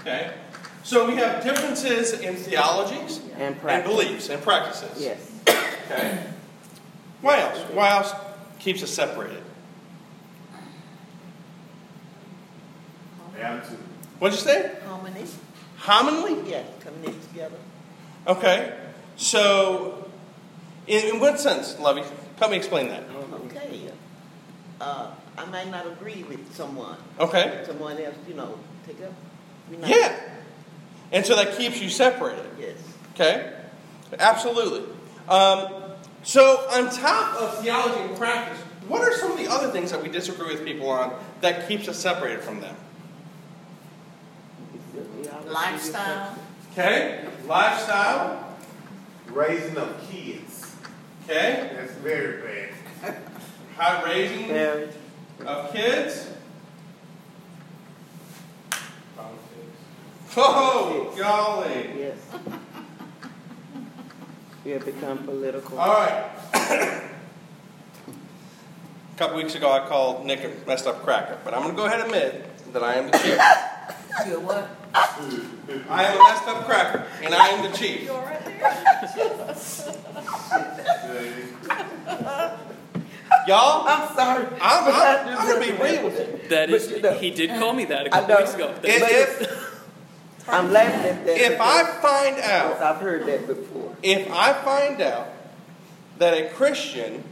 okay. 0.00 0.34
So 0.82 1.06
we 1.06 1.16
have 1.16 1.42
differences 1.42 2.12
in 2.20 2.36
theologies 2.36 3.20
And 3.36 3.56
and 3.68 3.84
beliefs 3.84 4.28
and 4.30 4.42
practices. 4.42 5.00
Yes. 5.02 5.30
Okay. 5.90 6.24
What 7.20 7.38
else? 7.38 7.58
What 7.74 7.90
else 7.90 8.12
keeps 8.58 8.82
us 8.82 8.90
separated? 8.90 9.42
Attitude. 13.40 13.78
What'd 14.18 14.36
you 14.38 14.44
say? 14.44 14.72
Harmony. 14.86 15.24
Commonly? 15.80 16.50
Yes, 16.50 16.66
coming 16.80 17.14
together. 17.28 17.56
Okay. 18.26 18.76
So, 19.16 20.08
in, 20.88 21.14
in 21.14 21.20
what 21.20 21.38
sense, 21.38 21.78
Lovey? 21.78 22.02
Help 22.38 22.50
me 22.50 22.56
explain 22.56 22.88
that. 22.88 23.04
Okay. 23.46 23.90
Uh, 24.80 25.10
I 25.36 25.44
might 25.46 25.70
not 25.70 25.86
agree 25.86 26.24
with 26.24 26.52
someone. 26.54 26.96
Okay. 27.20 27.62
Someone 27.66 27.96
else, 27.98 28.16
you 28.28 28.34
know, 28.34 28.58
take 28.86 29.00
up. 29.02 29.12
not- 29.80 29.88
Yeah. 29.88 30.16
And 31.12 31.24
so 31.24 31.36
that 31.36 31.56
keeps 31.56 31.80
you 31.80 31.88
separated. 31.88 32.44
Yes. 32.58 32.76
Okay? 33.14 33.52
Absolutely. 34.18 34.84
Um, 35.28 35.68
so, 36.22 36.66
on 36.70 36.90
top 36.90 37.40
of 37.40 37.62
theology 37.62 38.00
and 38.00 38.16
practice, 38.16 38.58
what 38.88 39.02
are 39.02 39.12
some 39.14 39.32
of 39.32 39.38
the 39.38 39.46
other 39.46 39.70
things 39.70 39.90
that 39.90 40.02
we 40.02 40.08
disagree 40.08 40.52
with 40.52 40.64
people 40.64 40.88
on 40.90 41.14
that 41.40 41.68
keeps 41.68 41.88
us 41.88 41.98
separated 41.98 42.40
from 42.40 42.60
them? 42.60 42.76
Lifestyle. 45.46 46.36
Okay? 46.72 47.26
Lifestyle. 47.46 48.56
Raising 49.28 49.76
of 49.76 50.08
kids. 50.10 50.74
Okay? 51.24 51.70
That's 51.74 51.92
very 51.94 52.70
bad. 53.02 53.16
How 53.76 54.04
raising 54.04 54.48
Marriage. 54.48 54.90
of 55.46 55.72
kids. 55.72 56.27
Oh, 60.40 61.12
golly. 61.18 61.90
Yes. 61.98 62.16
You 64.64 64.74
have 64.74 64.84
become 64.84 65.18
political. 65.24 65.78
All 65.78 65.88
right. 65.88 66.30
a 66.54 67.02
couple 69.16 69.36
weeks 69.36 69.54
ago, 69.56 69.70
I 69.72 69.86
called 69.88 70.24
Nick 70.26 70.44
a 70.44 70.52
messed 70.66 70.86
up 70.86 71.02
cracker, 71.02 71.38
but 71.44 71.54
I'm 71.54 71.62
going 71.62 71.74
to 71.74 71.76
go 71.76 71.86
ahead 71.86 72.00
and 72.00 72.06
admit 72.06 72.72
that 72.72 72.82
I 72.84 72.94
am 72.94 73.10
the 73.10 73.18
chief. 73.18 73.38
You 74.28 74.40
what? 74.40 74.68
I 74.94 76.04
am 76.04 76.20
a 76.20 76.24
messed 76.24 76.48
up 76.48 76.64
cracker, 76.66 77.06
and 77.22 77.34
I 77.34 77.48
am 77.48 77.70
the 77.70 77.76
chief. 77.76 78.02
You 78.04 78.12
all 78.12 78.22
right 78.22 78.44
there? 78.44 78.58
Y'all, 83.46 83.86
I'm 83.86 84.14
sorry. 84.14 84.46
I'm, 84.60 84.84
I'm, 84.92 85.38
I'm 85.38 85.46
going 85.48 85.68
to 85.68 85.72
be 85.72 85.82
real 85.82 86.04
with 86.04 86.18
you. 86.18 86.48
That 86.48 86.70
is, 86.70 86.86
But, 86.86 86.96
you 86.96 87.02
know, 87.02 87.12
he 87.14 87.30
did 87.30 87.50
call 87.58 87.72
me 87.72 87.84
that 87.86 88.06
a 88.06 88.10
couple 88.10 88.28
know. 88.28 88.40
weeks 88.40 88.54
ago. 88.54 88.74
If, 88.82 89.02
if, 89.02 89.67
I'm 90.48 90.72
laughing 90.72 91.10
at 91.10 91.26
that. 91.26 91.36
if 91.52 91.60
I 91.60 91.84
find 92.00 92.38
out, 92.40 92.80
I've 92.80 93.00
heard 93.00 93.26
that 93.26 93.46
before. 93.46 93.94
if 94.02 94.30
I 94.30 94.52
find 94.54 95.00
out 95.00 95.28
that 96.18 96.34
a 96.34 96.48
Christian, 96.50 97.22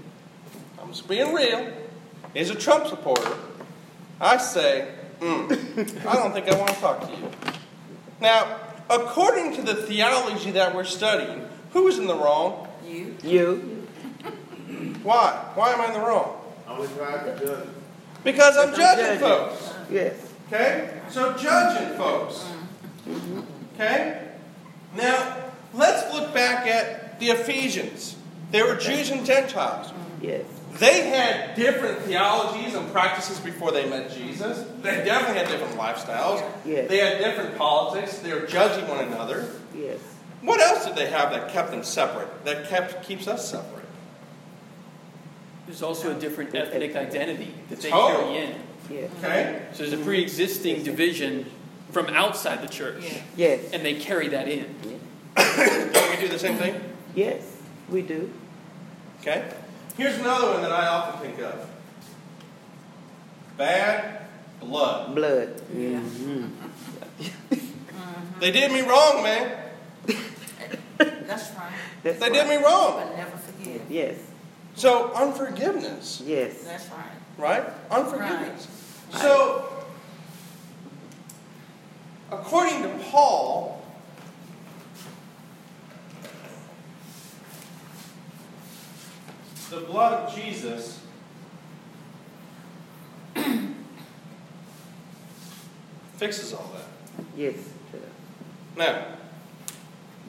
I'm 0.81 0.89
just 0.89 1.09
being 1.09 1.33
real, 1.35 1.73
is 2.35 2.51
a 2.51 2.55
Trump 2.55 2.87
supporter, 2.87 3.35
I 4.21 4.37
say, 4.39 4.89
mm, 5.21 6.07
I 6.07 6.15
don't 6.15 6.33
think 6.33 6.49
I 6.49 6.57
want 6.59 6.71
to 6.71 6.81
talk 6.81 7.01
to 7.01 7.11
you. 7.17 7.31
Now, 8.21 8.61
according 8.89 9.55
to 9.57 9.63
the 9.63 9.75
theology 9.75 10.51
that 10.53 10.75
we're 10.75 10.85
studying, 10.85 11.49
who 11.73 11.89
is 11.89 11.99
in 11.99 12.07
the 12.07 12.15
wrong? 12.15 12.69
You? 12.87 13.17
You? 13.23 13.87
Why? 15.03 15.31
Why 15.55 15.73
am 15.73 15.81
I 15.81 15.87
in 15.87 15.93
the 15.95 16.01
wrong? 16.01 16.41
Only 16.69 16.89
try 16.97 17.23
to 17.23 17.39
judge. 17.45 17.69
Because 18.25 18.57
I'm 18.57 18.71
I'm 18.71 18.77
judging 18.77 19.05
judging. 19.05 19.21
folks. 19.21 19.75
Yes. 19.91 20.33
Okay? 20.49 21.01
So 21.11 21.33
judging 21.37 21.97
folks. 21.97 22.45
Okay? 23.75 24.23
Now, 24.97 25.37
let's 25.75 26.13
look 26.15 26.33
back 26.33 26.67
at 26.67 27.21
the 27.21 27.27
Ephesians. 27.27 28.17
They 28.51 28.63
were 28.63 28.77
Jews 28.77 29.11
and 29.11 29.25
Gentiles. 29.27 29.93
Yes. 30.21 30.45
They 30.79 31.09
had 31.09 31.55
different 31.55 32.01
theologies 32.01 32.75
and 32.75 32.91
practices 32.93 33.41
before 33.41 33.73
they 33.73 33.89
met 33.89 34.11
Jesus. 34.13 34.67
They 34.83 35.05
definitely 35.05 35.39
had 35.39 35.49
different 35.49 35.79
lifestyles. 35.79 36.45
Yes. 36.67 36.89
They 36.89 36.99
had 36.99 37.19
different 37.19 37.57
politics. 37.57 38.19
They 38.19 38.33
were 38.35 38.47
judging 38.47 38.87
one 38.89 39.05
another. 39.07 39.49
Yes. 39.75 39.99
What 40.43 40.61
else 40.61 40.85
did 40.85 40.95
they 40.95 41.07
have 41.07 41.31
that 41.31 41.51
kept 41.51 41.71
them 41.71 41.83
separate? 41.83 42.45
That 42.45 42.69
kept 42.69 43.03
keeps 43.03 43.27
us 43.27 43.51
separate? 43.51 43.87
There's 45.67 45.83
also 45.83 46.15
a 46.15 46.21
different 46.21 46.55
ethnic 46.55 46.95
identity 46.95 47.55
that 47.71 47.81
they 47.81 47.91
carry 47.91 48.37
in. 48.37 48.55
Yes. 48.91 49.11
Okay? 49.19 49.63
So 49.73 49.85
there's 49.85 49.99
a 50.01 50.05
pre-existing 50.05 50.85
division 50.85 51.47
from 51.97 52.13
outside 52.15 52.61
the 52.61 52.69
church, 52.69 53.03
Yeah. 53.05 53.23
Yes. 53.37 53.73
and 53.73 53.83
they 53.83 53.95
carry 53.95 54.29
that 54.29 54.49
in. 54.49 54.67
Don't 55.35 56.11
we 56.11 56.17
do 56.21 56.29
the 56.29 56.39
same 56.39 56.57
thing? 56.59 56.79
Yes. 57.15 57.43
We 57.89 58.03
do. 58.03 58.31
Okay? 59.23 59.51
Here's 59.97 60.19
another 60.19 60.51
one 60.53 60.61
that 60.63 60.73
I 60.73 60.89
often 60.89 61.21
think 61.27 61.41
of 61.41 61.71
bad 63.57 64.27
blood. 64.61 65.15
Blood. 65.15 65.63
Yeah. 65.75 66.01
They 68.39 68.51
did 68.51 68.71
me 68.71 68.83
wrong, 68.83 69.23
man. 69.23 69.51
That's 70.99 71.55
right. 71.57 71.73
That's 72.03 72.19
They 72.19 72.29
right. 72.29 72.33
did 72.35 72.47
me 72.49 72.57
wrong. 72.63 73.01
But 73.09 73.17
never 73.17 73.37
forget. 73.39 73.81
Yes. 73.89 74.19
So, 74.75 75.11
unforgiveness, 75.15 76.23
Yes. 76.23 76.63
That's 76.63 76.87
right. 76.91 77.17
right? 77.39 77.65
Unforgiveness. 77.91 78.69
So, 79.13 79.76
according 82.31 82.83
to 82.83 82.89
Paul, 83.11 83.83
the 89.71 89.81
blood 89.81 90.13
of 90.29 90.35
Jesus 90.35 91.01
fixes 96.17 96.53
all 96.55 96.71
that. 96.75 97.25
Yes. 97.37 97.55
Now, 98.77 99.07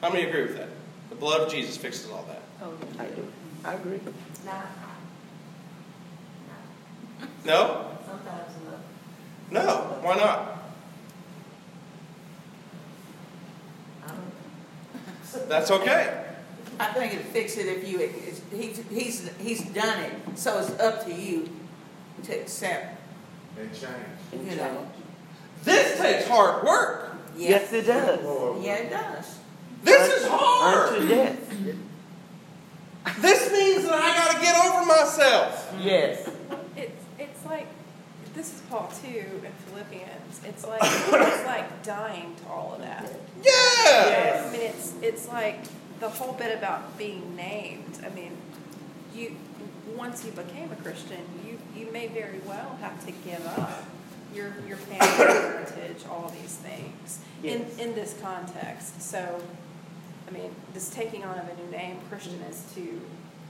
how 0.01 0.09
many 0.11 0.25
agree 0.25 0.43
with 0.43 0.57
that? 0.57 0.69
The 1.09 1.15
blood 1.15 1.41
of 1.41 1.51
Jesus 1.51 1.77
fixes 1.77 2.09
all 2.09 2.25
that. 2.27 2.41
Oh, 2.61 2.73
I 2.99 3.05
do. 3.07 3.27
I 3.65 3.73
agree. 3.73 3.99
Nah, 4.45 4.61
No? 7.45 7.91
sometimes 8.05 8.53
enough. 8.61 8.81
No. 9.51 9.97
Why 10.01 10.15
not? 10.15 10.63
I 14.05 14.07
don't 14.09 14.31
That's 15.47 15.71
okay. 15.71 16.23
I 16.79 16.85
think 16.93 17.13
it'd 17.13 17.25
fix 17.27 17.57
it 17.57 17.65
if 17.67 17.87
you, 17.87 17.99
it's- 18.01 18.41
he's, 18.51 18.81
he's, 18.89 19.29
he's 19.39 19.61
done 19.71 19.99
it, 20.03 20.13
so 20.37 20.59
it's 20.59 20.71
up 20.79 21.05
to 21.05 21.13
you 21.13 21.49
to 22.23 22.33
accept, 22.39 22.99
And 23.59 23.71
change. 23.73 24.49
you 24.49 24.55
know. 24.57 24.87
This 25.63 25.97
takes 25.99 26.27
hard 26.27 26.63
work. 26.63 27.15
Yes, 27.35 27.71
it 27.73 27.83
does. 27.87 28.19
Yeah, 28.63 28.75
it 28.75 28.89
does. 28.89 29.37
This 29.83 30.21
is 30.21 30.27
hard. 30.27 30.93
Unto 30.95 31.07
death. 31.07 31.53
This 33.21 33.51
means 33.51 33.83
that 33.85 33.93
I 33.93 34.15
got 34.17 34.35
to 34.35 34.41
get 34.41 34.65
over 34.65 34.85
myself. 34.85 35.73
Yes. 35.79 36.29
It's 38.37 38.49
it's 38.49 38.61
like 38.61 38.61
this 38.61 38.61
is 38.61 38.61
Paul 38.69 38.91
too 39.03 39.45
in 39.45 39.51
Philippians. 39.67 40.41
It's 40.45 40.65
like 40.65 40.81
it's 40.83 41.45
like 41.45 41.83
dying 41.83 42.35
to 42.35 42.49
all 42.49 42.73
of 42.73 42.81
that. 42.81 43.11
Yeah. 43.43 44.45
I 44.47 44.51
mean, 44.51 44.61
it's 44.61 44.93
it's 45.01 45.27
like 45.27 45.59
the 45.99 46.09
whole 46.09 46.33
bit 46.33 46.57
about 46.57 46.97
being 46.97 47.35
named. 47.35 47.99
I 48.05 48.09
mean, 48.09 48.37
you 49.13 49.35
once 49.95 50.25
you 50.25 50.31
became 50.31 50.71
a 50.71 50.75
Christian, 50.75 51.21
you 51.45 51.59
you 51.75 51.91
may 51.91 52.07
very 52.07 52.39
well 52.45 52.77
have 52.81 53.05
to 53.05 53.11
give 53.11 53.45
up 53.57 53.83
your 54.33 54.53
your 54.67 54.77
family 54.77 55.07
heritage, 55.33 56.05
all 56.09 56.33
these 56.41 56.55
things 56.55 57.19
in 57.43 57.61
Yes. 57.61 57.77
in 57.79 57.95
this 57.95 58.15
context. 58.21 59.01
So, 59.01 59.41
I 60.27 60.31
mean, 60.31 60.51
this 60.73 60.89
taking 60.89 61.23
on 61.23 61.37
of 61.37 61.47
a 61.47 61.55
new 61.63 61.71
name, 61.71 61.97
Christian, 62.09 62.41
is 62.49 62.63
to 62.75 63.01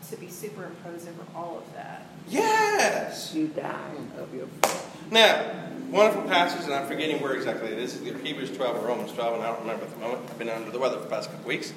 to 0.09 0.17
be 0.17 0.29
superimposed 0.29 1.07
over 1.07 1.23
all 1.35 1.57
of 1.57 1.73
that. 1.73 2.05
Yes. 2.29 3.33
You 3.33 3.47
die 3.47 3.95
of 4.17 4.33
your 4.33 4.47
flesh. 4.47 4.66
Now, 5.11 5.53
wonderful 5.89 6.23
passage, 6.23 6.65
and 6.65 6.73
I'm 6.73 6.87
forgetting 6.87 7.21
where 7.21 7.33
exactly 7.33 7.71
it 7.71 7.79
is. 7.79 7.95
It's 7.95 8.05
either 8.05 8.17
Hebrews 8.19 8.55
12 8.55 8.83
or 8.83 8.87
Romans 8.87 9.11
12, 9.13 9.35
and 9.35 9.43
I 9.43 9.47
don't 9.47 9.61
remember 9.61 9.85
at 9.85 9.91
the 9.91 9.99
moment. 9.99 10.21
I've 10.29 10.37
been 10.37 10.49
under 10.49 10.71
the 10.71 10.79
weather 10.79 10.97
for 10.97 11.03
the 11.03 11.09
past 11.09 11.31
couple 11.31 11.47
weeks. 11.47 11.73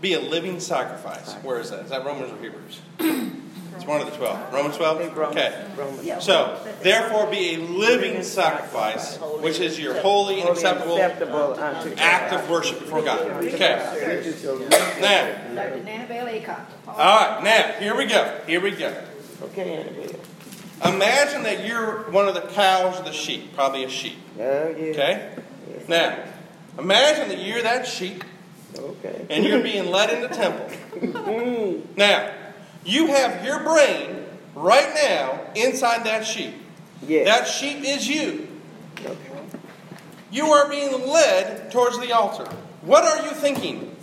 Be 0.00 0.14
a 0.14 0.20
living 0.20 0.60
sacrifice. 0.60 1.34
Where 1.42 1.58
is 1.60 1.70
that? 1.70 1.84
Is 1.84 1.90
that 1.90 2.04
Romans 2.04 2.32
or 2.32 2.42
Hebrews? 2.42 2.80
It's 3.76 3.86
one 3.86 4.00
of 4.00 4.10
the 4.10 4.16
12. 4.16 4.52
Romans 4.52 4.76
12? 4.76 5.18
Okay. 5.18 5.66
Romans. 5.76 6.24
So, 6.24 6.58
therefore, 6.82 7.30
be 7.30 7.54
a 7.54 7.58
living 7.58 8.24
sacrifice, 8.24 9.18
which 9.18 9.60
is 9.60 9.78
your 9.78 9.94
holy 10.00 10.40
and 10.40 10.48
acceptable 10.50 10.96
acceptable 10.96 11.54
unto 11.54 11.90
God. 11.90 11.98
act 11.98 12.32
of 12.32 12.50
worship 12.50 12.80
before 12.80 13.02
God. 13.02 13.20
Okay. 13.44 14.16
Which 14.16 14.26
is 14.26 14.42
your 14.42 14.58
Now, 14.68 15.32
Dr. 15.54 15.88
Annabelle 15.88 16.26
Acock. 16.26 16.60
all 16.88 16.96
right. 16.96 17.40
Now, 17.44 17.72
here 17.78 17.96
we 17.96 18.06
go. 18.06 18.40
Here 18.48 18.60
we 18.60 18.72
go. 18.72 18.92
Okay, 19.42 19.76
Annabelle. 19.76 20.20
Imagine 20.84 21.42
that 21.42 21.66
you're 21.66 22.10
one 22.10 22.28
of 22.28 22.34
the 22.34 22.42
cows 22.42 23.00
or 23.00 23.02
the 23.04 23.12
sheep, 23.12 23.54
probably 23.54 23.84
a 23.84 23.88
sheep. 23.88 24.16
Oh, 24.38 24.68
yeah. 24.68 24.90
Okay? 24.90 25.34
Now, 25.88 26.18
imagine 26.78 27.28
that 27.30 27.38
you're 27.38 27.62
that 27.62 27.86
sheep 27.86 28.22
Okay. 28.78 29.26
and 29.30 29.44
you're 29.44 29.62
being 29.62 29.90
led 29.90 30.10
into 30.10 30.28
the 30.28 30.34
temple. 30.34 30.68
Hmm. 30.98 31.80
Now, 31.96 32.32
you 32.84 33.06
have 33.08 33.44
your 33.44 33.60
brain 33.62 34.24
right 34.56 34.92
now 34.94 35.40
inside 35.54 36.04
that 36.06 36.26
sheep. 36.26 36.54
Yes. 37.06 37.26
That 37.26 37.46
sheep 37.46 37.84
is 37.84 38.08
you. 38.08 38.48
Okay. 39.00 39.16
You 40.32 40.46
are 40.46 40.68
being 40.68 41.06
led 41.06 41.70
towards 41.70 41.98
the 42.00 42.12
altar. 42.12 42.44
What 42.82 43.04
are 43.04 43.24
you 43.24 43.30
thinking? 43.32 43.94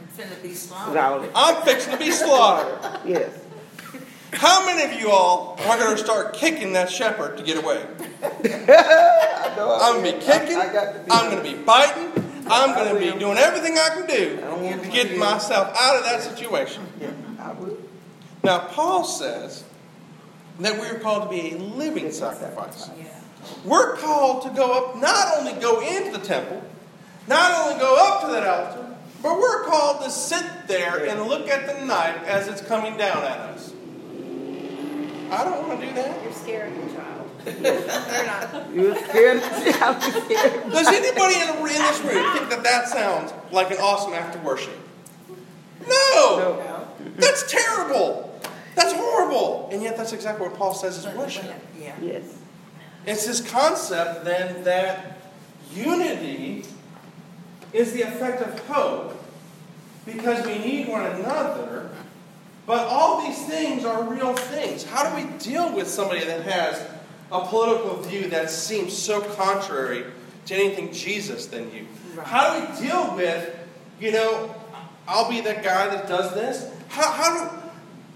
I'm 0.00 0.08
finna 0.26 0.42
be 0.42 0.54
slaughtered. 0.54 1.30
I'm 1.34 1.62
fixing 1.62 1.92
to 1.92 1.98
be 1.98 2.10
slaughtered. 2.10 2.78
Yes. 3.04 3.30
How 4.32 4.66
many 4.66 4.82
of 4.92 5.00
you 5.00 5.10
all 5.10 5.58
are 5.60 5.78
going 5.78 5.96
to 5.96 6.02
start 6.02 6.34
kicking 6.34 6.74
that 6.74 6.90
shepherd 6.90 7.38
to 7.38 7.42
get 7.42 7.62
away? 7.62 7.84
I 8.22 9.54
I'm 9.58 10.02
going 10.02 10.12
to 10.12 10.18
be 10.18 10.24
kicking. 10.24 10.56
I, 10.56 10.66
I 10.66 11.04
I'm 11.10 11.30
going 11.30 11.44
to 11.44 11.56
be 11.56 11.62
biting. 11.62 12.12
I'm 12.50 12.74
going 12.74 12.94
to 12.94 13.12
be 13.12 13.18
doing 13.18 13.38
everything 13.38 13.78
I 13.78 13.88
can 13.90 14.06
do 14.06 14.36
don't 14.36 14.82
to 14.82 14.84
to 14.84 14.90
get 14.90 15.16
myself 15.16 15.76
out 15.80 15.96
of 15.96 16.04
that 16.04 16.22
situation. 16.22 16.86
Yeah, 17.00 17.10
I 17.38 17.52
would. 17.52 17.82
Now, 18.42 18.60
Paul 18.60 19.04
says 19.04 19.64
that 20.60 20.78
we're 20.78 20.98
called 20.98 21.24
to 21.24 21.28
be 21.28 21.54
a 21.54 21.58
living 21.58 22.10
sacrifice. 22.10 22.90
Yeah. 22.98 23.06
We're 23.64 23.96
called 23.96 24.42
to 24.42 24.50
go 24.50 24.72
up, 24.72 24.96
not 24.96 25.38
only 25.38 25.52
go 25.60 25.80
into 25.80 26.18
the 26.18 26.24
temple, 26.24 26.62
not 27.26 27.66
only 27.66 27.80
go 27.80 27.96
up 27.96 28.22
to 28.22 28.26
that 28.28 28.46
altar, 28.46 28.96
but 29.22 29.38
we're 29.38 29.64
called 29.64 30.02
to 30.04 30.10
sit 30.10 30.44
there 30.66 31.06
and 31.06 31.22
look 31.22 31.48
at 31.48 31.66
the 31.66 31.84
knife 31.84 32.22
as 32.24 32.48
it's 32.48 32.60
coming 32.60 32.96
down 32.96 33.24
at 33.24 33.38
us. 33.38 33.72
I 35.30 35.44
don't 35.44 35.68
want 35.68 35.80
to 35.80 35.86
do 35.86 35.92
that. 35.94 36.22
You're 36.22 36.32
scaring 36.32 36.74
your 36.76 36.88
child. 36.88 37.30
They're 37.44 38.26
not. 38.26 38.74
You're 38.74 38.96
scared. 38.96 39.42
I 39.42 39.90
was 39.92 40.24
scared. 40.24 40.70
Does 40.70 40.88
anybody 40.88 41.34
in, 41.34 41.46
the, 41.48 41.58
in 41.60 41.82
this 41.82 42.00
room 42.00 42.32
think 42.32 42.50
that 42.50 42.62
that 42.64 42.88
sounds 42.88 43.32
like 43.52 43.70
an 43.70 43.78
awesome 43.78 44.12
act 44.14 44.34
of 44.34 44.44
worship? 44.44 44.78
No! 45.86 45.86
No. 45.88 46.88
That's 47.16 47.50
terrible. 47.50 48.40
That's 48.74 48.92
horrible. 48.92 49.68
And 49.72 49.82
yet, 49.82 49.96
that's 49.96 50.12
exactly 50.12 50.46
what 50.46 50.56
Paul 50.56 50.74
says 50.74 50.98
is 50.98 51.06
worship. 51.14 51.44
Yeah. 51.78 51.94
Yes. 52.00 52.38
It's 53.06 53.26
this 53.26 53.40
concept 53.40 54.24
then 54.24 54.64
that 54.64 55.18
unity 55.72 56.64
is 57.72 57.92
the 57.92 58.02
effect 58.02 58.42
of 58.42 58.58
hope 58.66 59.14
because 60.04 60.44
we 60.46 60.58
need 60.58 60.88
one 60.88 61.04
another, 61.04 61.90
but 62.68 62.86
all 62.86 63.26
these 63.26 63.46
things 63.46 63.86
are 63.86 64.02
real 64.02 64.34
things. 64.34 64.84
How 64.84 65.08
do 65.08 65.16
we 65.16 65.38
deal 65.38 65.74
with 65.74 65.88
somebody 65.88 66.22
that 66.26 66.42
has 66.42 66.86
a 67.32 67.46
political 67.46 67.96
view 68.02 68.28
that 68.28 68.50
seems 68.50 68.94
so 68.94 69.22
contrary 69.22 70.04
to 70.44 70.54
anything 70.54 70.92
Jesus 70.92 71.46
than 71.46 71.72
you? 71.72 71.86
How 72.22 72.60
do 72.60 72.66
we 72.66 72.86
deal 72.86 73.16
with, 73.16 73.56
you 73.98 74.12
know, 74.12 74.54
I'll 75.08 75.30
be 75.30 75.40
that 75.40 75.64
guy 75.64 75.88
that 75.88 76.08
does 76.08 76.34
this? 76.34 76.70
How, 76.88 77.10
how, 77.10 77.38
do, 77.38 77.56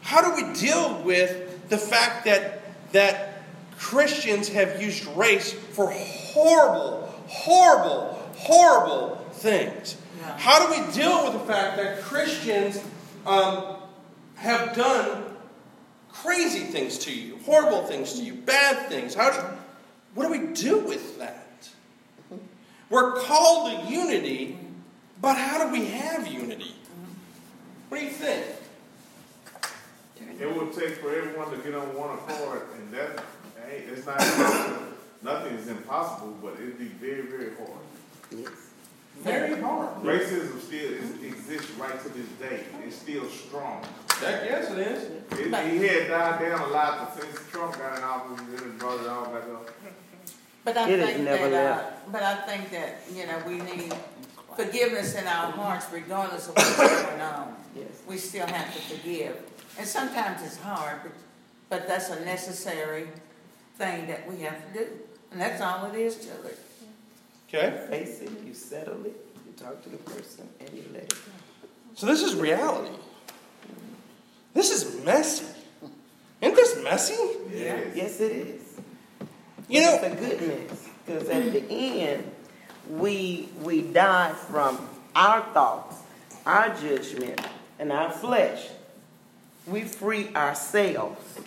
how 0.03 0.21
do 0.21 0.45
we 0.45 0.53
deal 0.53 1.03
with 1.03 1.71
the 1.71 1.79
fact 1.79 2.27
that, 2.27 2.61
that 2.93 3.45
Christians 3.79 4.51
have 4.51 4.83
used 4.83 5.07
race 5.17 5.51
for 5.51 5.91
horrible, 5.91 7.11
horrible, 7.27 8.31
horrible 8.37 9.17
things? 9.33 9.97
Yeah. 10.21 10.37
How 10.37 10.67
do 10.67 10.79
we 10.79 10.93
deal 10.93 11.25
with 11.25 11.33
the 11.33 11.51
fact 11.51 11.79
that 11.79 12.03
Christians 12.03 12.85
um, 13.25 13.79
have 14.43 14.75
done 14.75 15.25
crazy 16.11 16.61
things 16.61 16.99
to 16.99 17.15
you, 17.15 17.39
horrible 17.47 17.85
things 17.85 18.15
to 18.15 18.25
you, 18.25 18.35
bad 18.35 18.89
things? 18.89 19.15
How 19.15 19.31
do, 19.31 19.41
what 20.15 20.27
do 20.27 20.31
we 20.33 20.53
do 20.53 20.81
with 20.81 21.19
that? 21.19 21.69
We're 22.91 23.21
called 23.21 23.71
to 23.71 23.91
unity, 23.91 24.59
but 25.21 25.37
how 25.37 25.65
do 25.65 25.73
we 25.73 25.87
have 25.87 26.27
unity? 26.27 26.75
What 27.89 28.01
do 28.01 28.05
you 28.05 28.11
think? 28.11 28.45
It 30.41 30.57
would 30.57 30.73
take 30.73 30.97
for 30.97 31.15
everyone 31.15 31.51
to 31.53 31.57
get 31.59 31.75
on 31.75 31.95
one 31.97 32.19
accord, 32.19 32.63
and 32.77 32.91
that, 32.93 33.23
hey, 33.65 33.85
it's 33.89 34.05
not, 34.05 34.19
nothing 35.23 35.55
is 35.55 35.69
impossible, 35.69 36.37
but 36.43 36.55
it'd 36.55 36.79
be 36.79 36.87
very, 36.87 37.23
very 37.23 37.55
hard. 37.55 37.79
Yes. 38.33 38.49
Very 39.21 39.61
hard. 39.61 40.03
Racism 40.03 40.61
still 40.61 40.93
is, 40.93 41.23
exists 41.23 41.71
right 41.79 42.03
to 42.03 42.09
this 42.09 42.27
day. 42.41 42.65
It's 42.85 42.97
still 42.97 43.25
strong. 43.29 43.85
Heck, 44.23 44.45
yes, 44.45 44.71
it 44.71 44.79
is. 44.79 45.03
It, 45.33 45.73
he 45.73 45.87
had 45.87 46.09
died 46.09 46.41
down 46.41 46.61
a 46.61 46.67
lot, 46.69 47.15
but 47.15 47.23
since 47.23 47.51
Trump 47.51 47.77
got 47.79 47.99
in 47.99 48.05
office, 48.05 48.41
then 48.51 48.69
it 48.71 48.79
brought 48.79 49.01
it 49.01 49.07
all 49.09 49.25
back 49.27 49.43
up. 49.45 49.69
But 50.65 50.77
I 50.77 50.91
It 50.91 50.99
has 51.01 51.09
think 51.11 51.25
never 51.25 51.51
that, 51.51 51.73
uh, 51.73 51.77
left. 51.77 52.13
but 52.13 52.23
I 52.23 52.35
think 52.47 52.71
that, 52.71 53.01
you 53.13 53.27
know, 53.27 53.43
we 53.47 53.55
need 53.59 53.93
forgiveness 54.57 55.15
in 55.17 55.27
our 55.27 55.51
hearts 55.51 55.87
regardless 55.91 56.49
of 56.49 56.57
what's 56.57 56.77
going 56.77 57.21
on. 57.21 57.57
Yes. 57.75 57.87
We 58.07 58.17
still 58.19 58.47
have 58.47 58.73
to 58.75 58.81
forgive. 58.97 59.37
And 59.79 59.87
sometimes 59.89 60.43
it's 60.45 60.59
hard, 60.59 61.01
but, 61.03 61.13
but 61.71 61.89
that's 61.89 62.11
a 62.11 62.25
necessary 62.25 63.09
thing 63.77 64.07
that 64.07 64.31
we 64.31 64.41
have 64.43 64.73
to 64.73 64.79
do. 64.79 64.87
And 65.33 65.41
that's 65.41 65.61
all 65.63 65.87
it 65.87 65.95
is 65.99 66.17
to 66.17 66.29
it. 66.47 66.59
Okay? 67.49 67.87
Face 67.89 68.21
it, 68.21 68.31
you 68.47 68.55
settle 68.55 69.05
it, 69.07 69.17
you 69.47 69.53
talk 69.57 69.83
to 69.83 69.89
the 69.89 69.97
person, 69.99 70.49
and 70.61 70.71
you 70.75 70.85
let 70.93 71.05
it 71.05 71.11
go. 71.11 71.69
So 71.95 72.07
this 72.07 72.23
is 72.23 72.35
reality. 72.35 72.95
This 74.55 74.71
is 74.71 75.05
messy. 75.05 75.47
Isn't 76.41 76.57
this 76.57 76.83
messy? 76.83 77.15
Yeah. 77.53 77.81
Yes, 77.95 78.21
it 78.21 78.33
is. 78.33 78.63
You 79.69 79.81
know, 79.83 79.95
it's 79.95 80.05
a 80.05 80.17
good 80.17 80.49
mess 80.49 80.89
because 81.07 81.29
at 81.29 81.53
the 81.53 81.71
end, 81.71 82.31
we 82.91 83.49
we 83.63 83.83
die 83.83 84.33
from 84.33 84.89
our 85.15 85.43
thoughts, 85.53 85.97
our 86.45 86.75
judgment, 86.75 87.41
and 87.79 87.93
our 87.93 88.11
flesh. 88.11 88.69
We 89.67 89.83
free 89.83 90.35
ourselves. 90.35 91.39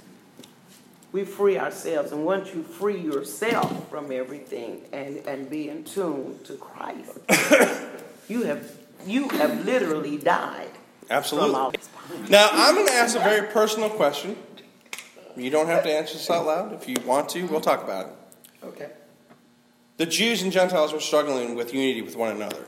We 1.11 1.25
free 1.25 1.57
ourselves, 1.57 2.11
and 2.11 2.25
once 2.25 2.53
you 2.53 2.63
free 2.63 2.99
yourself 2.99 3.89
from 3.89 4.11
everything 4.11 4.81
and 4.91 5.17
and 5.27 5.49
be 5.49 5.69
in 5.69 5.83
tune 5.83 6.39
to 6.45 6.53
Christ, 6.55 7.19
you 8.27 8.43
have 8.43 8.71
you 9.05 9.29
have 9.29 9.65
literally 9.65 10.17
died 10.17 10.71
from 10.71 10.85
absolutely. 11.09 11.79
Now, 12.29 12.49
I'm 12.51 12.75
going 12.75 12.87
to 12.87 12.93
ask 12.93 13.15
a 13.15 13.19
very 13.19 13.47
personal 13.47 13.89
question. 13.89 14.35
You 15.35 15.49
don't 15.49 15.67
have 15.67 15.83
to 15.83 15.91
answer 15.91 16.13
this 16.13 16.29
out 16.29 16.45
loud. 16.45 16.73
If 16.73 16.87
you 16.87 16.95
want 17.05 17.29
to, 17.29 17.43
we'll 17.47 17.61
talk 17.61 17.83
about 17.83 18.07
it. 18.07 18.13
Okay. 18.63 18.89
The 19.97 20.05
Jews 20.05 20.41
and 20.41 20.51
Gentiles 20.51 20.93
were 20.93 20.99
struggling 20.99 21.55
with 21.55 21.73
unity 21.73 22.01
with 22.01 22.15
one 22.15 22.31
another. 22.31 22.65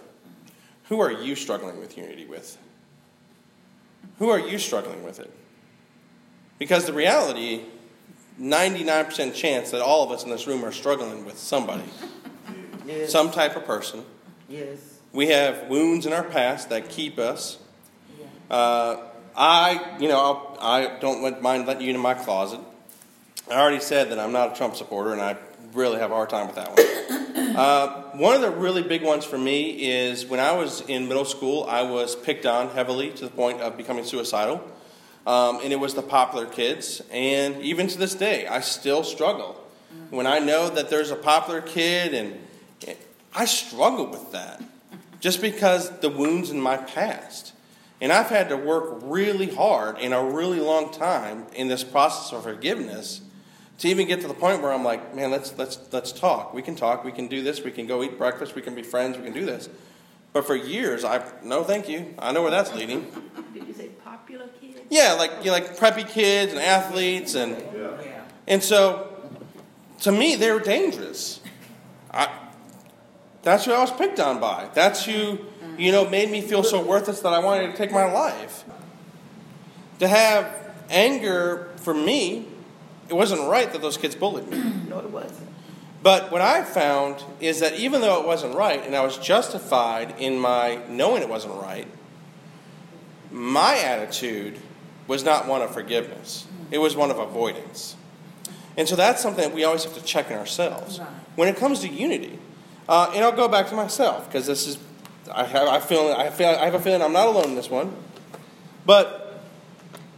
Who 0.89 1.00
are 1.02 1.12
you 1.12 1.36
struggling 1.36 1.80
with 1.80 1.97
unity 1.97 2.26
with? 2.26 2.58
Who 4.19 4.30
are 4.30 4.39
you 4.39 4.58
struggling 4.58 5.04
with 5.04 5.19
it? 5.19 5.32
Because 6.60 6.86
the 6.86 6.93
reality, 6.93 7.63
99% 8.39 9.34
chance 9.34 9.71
that 9.71 9.82
all 9.82 10.04
of 10.04 10.12
us 10.12 10.23
in 10.23 10.30
this 10.30 10.47
room 10.47 10.63
are 10.63 10.71
struggling 10.71 11.26
with 11.26 11.38
somebody, 11.38 11.84
Yes. 12.86 13.12
some 13.12 13.32
type 13.32 13.56
of 13.56 13.65
person. 13.65 14.06
Yes. 14.50 14.78
We 15.12 15.28
have 15.28 15.67
wounds 15.67 16.06
in 16.06 16.13
our 16.13 16.23
past 16.23 16.69
that 16.69 16.89
keep 16.89 17.19
us. 17.19 17.58
Uh, 18.50 18.98
I, 19.36 19.98
you 20.00 20.08
know, 20.08 20.18
I'll, 20.18 20.58
I 20.60 20.98
don't 21.00 21.42
mind 21.42 21.68
letting 21.68 21.84
you 21.84 21.90
into 21.90 22.02
my 22.02 22.14
closet. 22.14 22.60
I 23.50 23.54
already 23.54 23.80
said 23.80 24.10
that 24.12 24.20
I'm 24.20 24.32
not 24.32 24.54
a 24.54 24.56
Trump 24.56 24.76
supporter, 24.76 25.14
and 25.14 25.22
I 25.22 25.38
really 25.74 26.00
have 26.00 26.12
a 26.12 26.16
hard 26.16 26.30
time 26.30 26.48
with 26.48 26.56
that 26.56 26.70
one. 26.70 27.24
Uh, 27.58 28.04
one 28.12 28.36
of 28.36 28.42
the 28.42 28.52
really 28.52 28.84
big 28.84 29.02
ones 29.02 29.26
for 29.26 29.38
me 29.38 29.90
is 29.90 30.28
when 30.28 30.40
I 30.40 30.52
was 30.52 30.82
in 30.82 31.08
middle 31.08 31.26
school, 31.26 31.66
I 31.68 31.82
was 31.82 32.16
picked 32.16 32.46
on 32.46 32.70
heavily 32.70 33.10
to 33.12 33.26
the 33.26 33.32
point 33.32 33.62
of 33.62 33.78
becoming 33.78 34.04
suicidal. 34.04 34.62
Um, 35.26 35.62
and 35.64 35.74
it 35.74 35.80
was 35.80 35.96
the 35.96 36.04
popular 36.04 36.46
kids. 36.46 37.02
And 37.12 37.60
even 37.64 37.88
to 37.88 37.98
this 37.98 38.14
day, 38.14 38.46
I 38.46 38.60
still 38.60 39.04
struggle. 39.04 39.56
When 40.12 40.28
I 40.28 40.38
know 40.38 40.70
that 40.70 40.90
there's 40.90 41.10
a 41.10 41.16
popular 41.16 41.62
kid, 41.62 42.14
and 42.14 42.38
I 43.36 43.46
struggle 43.46 44.08
with 44.08 44.32
that 44.32 44.62
just 45.20 45.42
because 45.42 45.90
the 46.00 46.10
wounds 46.10 46.52
in 46.52 46.62
my 46.62 46.78
past. 46.78 47.54
And 48.00 48.12
I've 48.14 48.28
had 48.30 48.50
to 48.50 48.58
work 48.58 49.00
really 49.02 49.54
hard 49.54 49.98
in 49.98 50.14
a 50.14 50.24
really 50.24 50.60
long 50.60 50.92
time 50.92 51.48
in 51.56 51.68
this 51.68 51.84
process 51.84 52.32
of 52.32 52.44
forgiveness 52.44 53.22
to 53.80 53.88
even 53.88 54.08
get 54.08 54.22
to 54.22 54.28
the 54.28 54.34
point 54.34 54.62
where 54.62 54.72
I'm 54.72 54.84
like, 54.84 55.16
man, 55.16 55.32
let's 55.32 55.58
let's 55.58 55.80
let's 55.92 56.12
talk. 56.12 56.54
We 56.54 56.62
can 56.62 56.76
talk. 56.76 57.04
We 57.04 57.12
can 57.12 57.28
do 57.28 57.42
this. 57.44 57.64
We 57.64 57.72
can 57.72 57.88
go 57.88 58.04
eat 58.04 58.18
breakfast. 58.18 58.56
We 58.56 58.62
can 58.62 58.76
be 58.76 58.84
friends. 58.84 59.18
We 59.18 59.24
can 59.24 59.34
do 59.34 59.46
this. 59.46 59.70
But 60.34 60.46
for 60.46 60.56
years, 60.56 61.04
I 61.04 61.24
no, 61.44 61.64
thank 61.64 61.90
you. 61.90 62.14
I 62.20 62.32
know 62.32 62.42
where 62.44 62.52
that's 62.52 62.74
leading. 62.74 63.08
Did 63.54 63.68
you 63.68 63.74
say 63.74 63.88
popular 64.04 64.48
kids? 64.62 64.80
Yeah, 64.90 65.14
like 65.14 65.32
you 65.40 65.46
know, 65.48 65.54
like 65.54 65.78
preppy 65.78 66.08
kids 66.08 66.54
and 66.54 66.62
athletes, 66.62 67.34
and 67.36 67.52
Yeah. 67.76 68.24
and 68.48 68.64
so 68.64 69.14
to 70.02 70.12
me, 70.12 70.36
they 70.36 70.52
were 70.52 70.60
dangerous. 70.60 71.40
I, 72.12 72.30
that's 73.42 73.66
who 73.66 73.72
I 73.74 73.80
was 73.80 73.92
picked 73.92 74.20
on 74.20 74.40
by. 74.40 74.70
That's 74.74 75.06
who 75.06 75.40
you 75.78 75.92
know 75.92 76.10
made 76.10 76.30
me 76.30 76.42
feel 76.42 76.63
so 76.63 76.82
worthless 76.82 77.22
that 77.22 77.34
I 77.34 77.40
wanted 77.40 77.72
to 77.72 77.78
take 77.78 77.92
my 77.92 78.12
life. 78.12 78.63
To 80.00 80.08
have 80.08 80.54
anger 80.90 81.72
for 81.78 81.94
me, 81.94 82.48
it 83.10 83.13
wasn't 83.13 83.50
right 83.50 83.72
that 83.72 83.82
those 83.82 83.98
kids 83.98 84.16
bullied 84.16 84.48
me. 84.50 84.74
No, 84.88 85.00
it 85.00 85.10
wasn't. 85.10 85.50
But 86.02 86.32
what 86.32 86.42
I 86.42 86.63
found 86.63 87.24
is 87.42 87.60
that 87.60 87.74
even 87.74 88.00
though 88.02 88.22
it 88.22 88.26
wasn't 88.26 88.56
right, 88.56 88.82
and 88.86 88.96
I 88.96 89.04
was 89.04 89.18
justified 89.18 90.16
in 90.18 90.40
my 90.40 90.80
knowing 90.88 91.22
it 91.22 91.28
wasn't 91.28 91.56
right, 91.56 91.88
my 93.32 93.78
attitude 93.78 94.58
was 95.08 95.24
not 95.24 95.48
one 95.48 95.62
of 95.62 95.74
forgiveness. 95.74 96.48
It 96.72 96.78
was 96.78 96.96
one 96.96 97.12
of 97.12 97.20
avoidance. 97.20 97.96
And 98.78 98.88
so 98.88 98.96
that's 98.96 99.22
something 99.22 99.44
that 99.44 99.56
we 99.56 99.63
always 99.63 99.84
have 99.84 99.96
to 99.96 100.04
check 100.04 100.30
in 100.30 100.38
ourselves. 100.38 101.00
When 101.36 101.48
it 101.48 101.58
comes 101.58 101.80
to 101.82 101.88
unity, 101.88 102.40
uh, 102.88 103.12
and 103.13 103.24
I'll 103.24 103.32
go 103.32 103.48
back 103.48 103.68
to 103.70 103.76
myself 103.76 104.28
because 104.28 104.46
this 104.46 104.68
is, 104.68 104.78
I 105.34 105.46
have, 105.46 105.68
I 105.68 105.80
feel, 105.80 106.13
I 106.18 106.30
feel, 106.30 106.48
I 106.50 106.66
have 106.66 106.74
a 106.74 106.80
feeling 106.80 107.02
I'm 107.02 107.13
not 107.13 107.28
alone 107.28 107.46
in 107.46 107.56
this 107.56 107.70
one. 107.70 107.96
But 108.86 109.42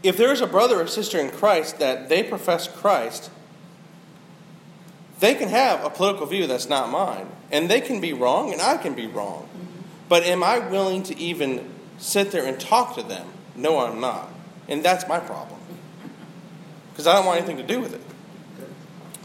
if 0.04 0.18
there 0.18 0.32
is 0.32 0.42
a 0.42 0.48
brother 0.48 0.80
or 0.82 0.88
sister 0.88 1.20
in 1.20 1.30
Christ 1.30 1.80
that 1.80 2.10
they 2.10 2.24
profess 2.24 2.68
Christ, 2.68 3.30
they 5.20 5.36
can 5.36 5.50
have 5.50 5.84
a 5.84 5.90
political 5.90 6.26
view 6.26 6.48
that's 6.48 6.70
not 6.70 6.90
mine, 6.90 7.28
and 7.52 7.70
they 7.70 7.82
can 7.82 8.00
be 8.00 8.14
wrong, 8.14 8.54
and 8.54 8.62
I 8.62 8.78
can 8.78 8.94
be 8.94 9.08
wrong. 9.08 9.50
But 10.08 10.24
am 10.24 10.44
I 10.44 10.60
willing 10.60 11.04
to 11.04 11.18
even 11.20 11.70
sit 11.98 12.32
there 12.32 12.46
and 12.46 12.60
talk 12.60 12.96
to 12.96 13.04
them? 13.04 13.28
No, 13.56 13.80
I'm 13.80 14.00
not, 14.00 14.30
and 14.68 14.84
that's 14.84 15.08
my 15.08 15.20
problem 15.20 15.60
because 17.00 17.08
I 17.08 17.14
don't 17.14 17.26
want 17.26 17.38
anything 17.38 17.56
to 17.56 17.64
do 17.64 17.80
with 17.80 17.94
it. 17.94 18.02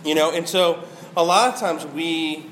You 0.05 0.14
know, 0.14 0.31
and 0.31 0.49
so 0.49 0.85
a 1.16 1.25
lot 1.25 1.53
of 1.53 1.59
times 1.59 1.85
we 1.85 2.47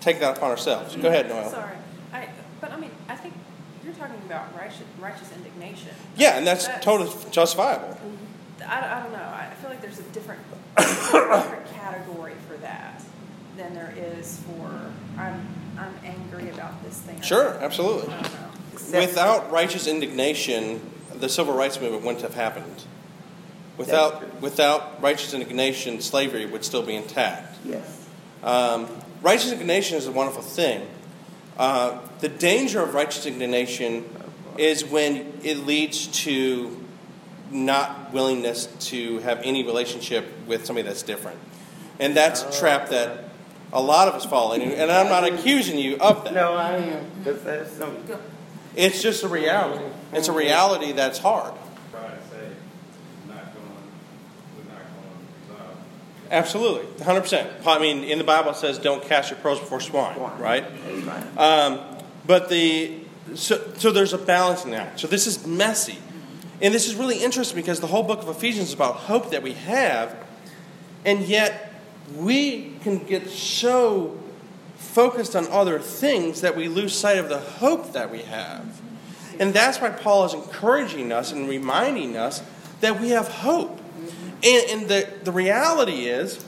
take 0.00 0.20
that 0.20 0.38
upon 0.38 0.50
ourselves. 0.50 0.96
Go 0.96 1.08
ahead, 1.08 1.28
Noel. 1.28 1.50
Sorry, 1.50 1.76
I, 2.10 2.28
but 2.62 2.72
I 2.72 2.78
mean, 2.78 2.92
I 3.10 3.16
think 3.16 3.34
you're 3.83 3.83
talking 3.94 4.20
about 4.26 4.56
righteous, 4.56 4.82
righteous 5.00 5.30
indignation. 5.32 5.90
Yeah, 6.16 6.36
and 6.36 6.46
that's 6.46 6.66
That's- 6.66 6.84
totally 6.84 7.10
justifiable. 7.30 7.96
I, 8.66 8.98
I 8.98 9.02
don't 9.02 9.12
know, 9.12 9.18
I 9.18 9.52
feel 9.60 9.68
like 9.70 9.82
there's 9.82 9.98
a 9.98 10.04
different, 10.04 10.40
different 10.76 11.66
category 11.74 12.34
for 12.48 12.56
that 12.58 13.02
than 13.56 13.74
there 13.74 13.92
is 13.96 14.40
for, 14.40 14.90
I'm, 15.18 15.46
I'm 15.78 15.94
angry 16.04 16.50
about 16.50 16.82
this 16.82 16.98
thing. 16.98 17.20
Sure, 17.20 17.54
absolutely. 17.60 18.12
I 18.12 18.22
don't 18.22 18.32
know. 18.92 19.00
without 19.00 19.50
righteous 19.50 19.86
indignation, 19.86 20.80
the 21.14 21.28
civil 21.28 21.54
rights 21.54 21.80
movement 21.80 22.04
wouldn't 22.04 22.22
have 22.22 22.34
happened. 22.34 22.84
Without, 23.76 24.40
without 24.40 25.02
righteous 25.02 25.34
indignation, 25.34 26.00
slavery 26.00 26.46
would 26.46 26.64
still 26.64 26.82
be 26.82 26.94
intact. 26.94 27.58
Yes. 27.64 28.06
Um, 28.42 28.88
righteous 29.20 29.50
indignation 29.52 29.98
is 29.98 30.06
a 30.06 30.12
wonderful 30.12 30.42
thing. 30.42 30.86
Uh, 31.56 32.00
the 32.20 32.28
danger 32.28 32.82
of 32.82 32.94
righteous 32.94 33.26
indignation 33.26 34.04
is 34.58 34.84
when 34.84 35.32
it 35.42 35.58
leads 35.58 36.06
to 36.08 36.84
not 37.50 38.12
willingness 38.12 38.66
to 38.80 39.18
have 39.20 39.40
any 39.44 39.62
relationship 39.62 40.26
with 40.46 40.64
somebody 40.66 40.86
that's 40.86 41.02
different. 41.02 41.38
And 42.00 42.16
that's 42.16 42.42
a 42.42 42.52
trap 42.58 42.88
that 42.88 43.24
a 43.72 43.80
lot 43.80 44.08
of 44.08 44.14
us 44.14 44.24
fall 44.24 44.52
in. 44.52 44.62
And 44.62 44.90
I'm 44.90 45.08
not 45.08 45.24
accusing 45.24 45.78
you 45.78 45.96
of 45.98 46.24
that. 46.24 46.34
No, 46.34 46.54
I 46.54 46.76
am. 46.76 47.06
Because 47.18 47.42
that's 47.42 47.70
something. 47.72 48.18
It's 48.74 49.00
just 49.00 49.22
a 49.22 49.28
reality. 49.28 49.84
It's 50.12 50.28
a 50.28 50.32
reality 50.32 50.92
that's 50.92 51.18
hard. 51.18 51.54
Try 51.92 52.02
to 52.02 52.08
say, 52.30 52.50
not 53.28 53.54
going, 53.54 53.66
we're 54.56 54.72
not 54.72 54.82
going 54.82 55.10
to 55.48 55.54
resolve. 55.54 55.76
Absolutely, 56.30 56.86
100%. 57.04 57.66
I 57.66 57.78
mean, 57.78 58.04
in 58.04 58.18
the 58.18 58.24
Bible 58.24 58.52
it 58.52 58.56
says, 58.56 58.78
don't 58.78 59.02
cast 59.04 59.30
your 59.30 59.38
pearls 59.40 59.60
before 59.60 59.80
swine, 59.80 60.18
right? 60.38 60.64
That's 60.86 61.02
right. 61.04 61.38
Um, 61.38 61.80
but 62.26 62.48
the 62.48 63.00
so, 63.34 63.72
so 63.76 63.90
there's 63.90 64.12
a 64.12 64.18
balancing 64.18 64.74
act. 64.74 65.00
So 65.00 65.06
this 65.06 65.26
is 65.26 65.46
messy, 65.46 65.98
and 66.60 66.74
this 66.74 66.86
is 66.86 66.94
really 66.94 67.22
interesting 67.22 67.56
because 67.56 67.80
the 67.80 67.86
whole 67.86 68.02
book 68.02 68.22
of 68.22 68.28
Ephesians 68.28 68.68
is 68.68 68.74
about 68.74 68.96
hope 68.96 69.30
that 69.30 69.42
we 69.42 69.52
have, 69.52 70.16
and 71.04 71.22
yet 71.22 71.74
we 72.16 72.72
can 72.82 72.98
get 72.98 73.28
so 73.28 74.18
focused 74.76 75.34
on 75.34 75.46
other 75.48 75.78
things 75.78 76.42
that 76.42 76.56
we 76.56 76.68
lose 76.68 76.94
sight 76.94 77.18
of 77.18 77.28
the 77.28 77.40
hope 77.40 77.92
that 77.92 78.10
we 78.10 78.22
have, 78.22 78.80
and 79.38 79.52
that's 79.52 79.80
why 79.80 79.90
Paul 79.90 80.24
is 80.26 80.34
encouraging 80.34 81.12
us 81.12 81.32
and 81.32 81.48
reminding 81.48 82.16
us 82.16 82.42
that 82.80 83.00
we 83.00 83.10
have 83.10 83.28
hope, 83.28 83.80
and, 84.44 84.70
and 84.70 84.88
the 84.88 85.08
the 85.24 85.32
reality 85.32 86.06
is 86.06 86.44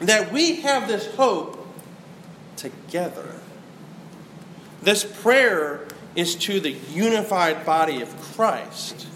that 0.00 0.32
we 0.32 0.56
have 0.62 0.88
this 0.88 1.06
hope 1.14 1.66
together. 2.56 3.28
This 4.82 5.04
prayer 5.04 5.86
is 6.14 6.34
to 6.36 6.60
the 6.60 6.70
unified 6.70 7.64
body 7.64 8.02
of 8.02 8.14
Christ. 8.34 9.06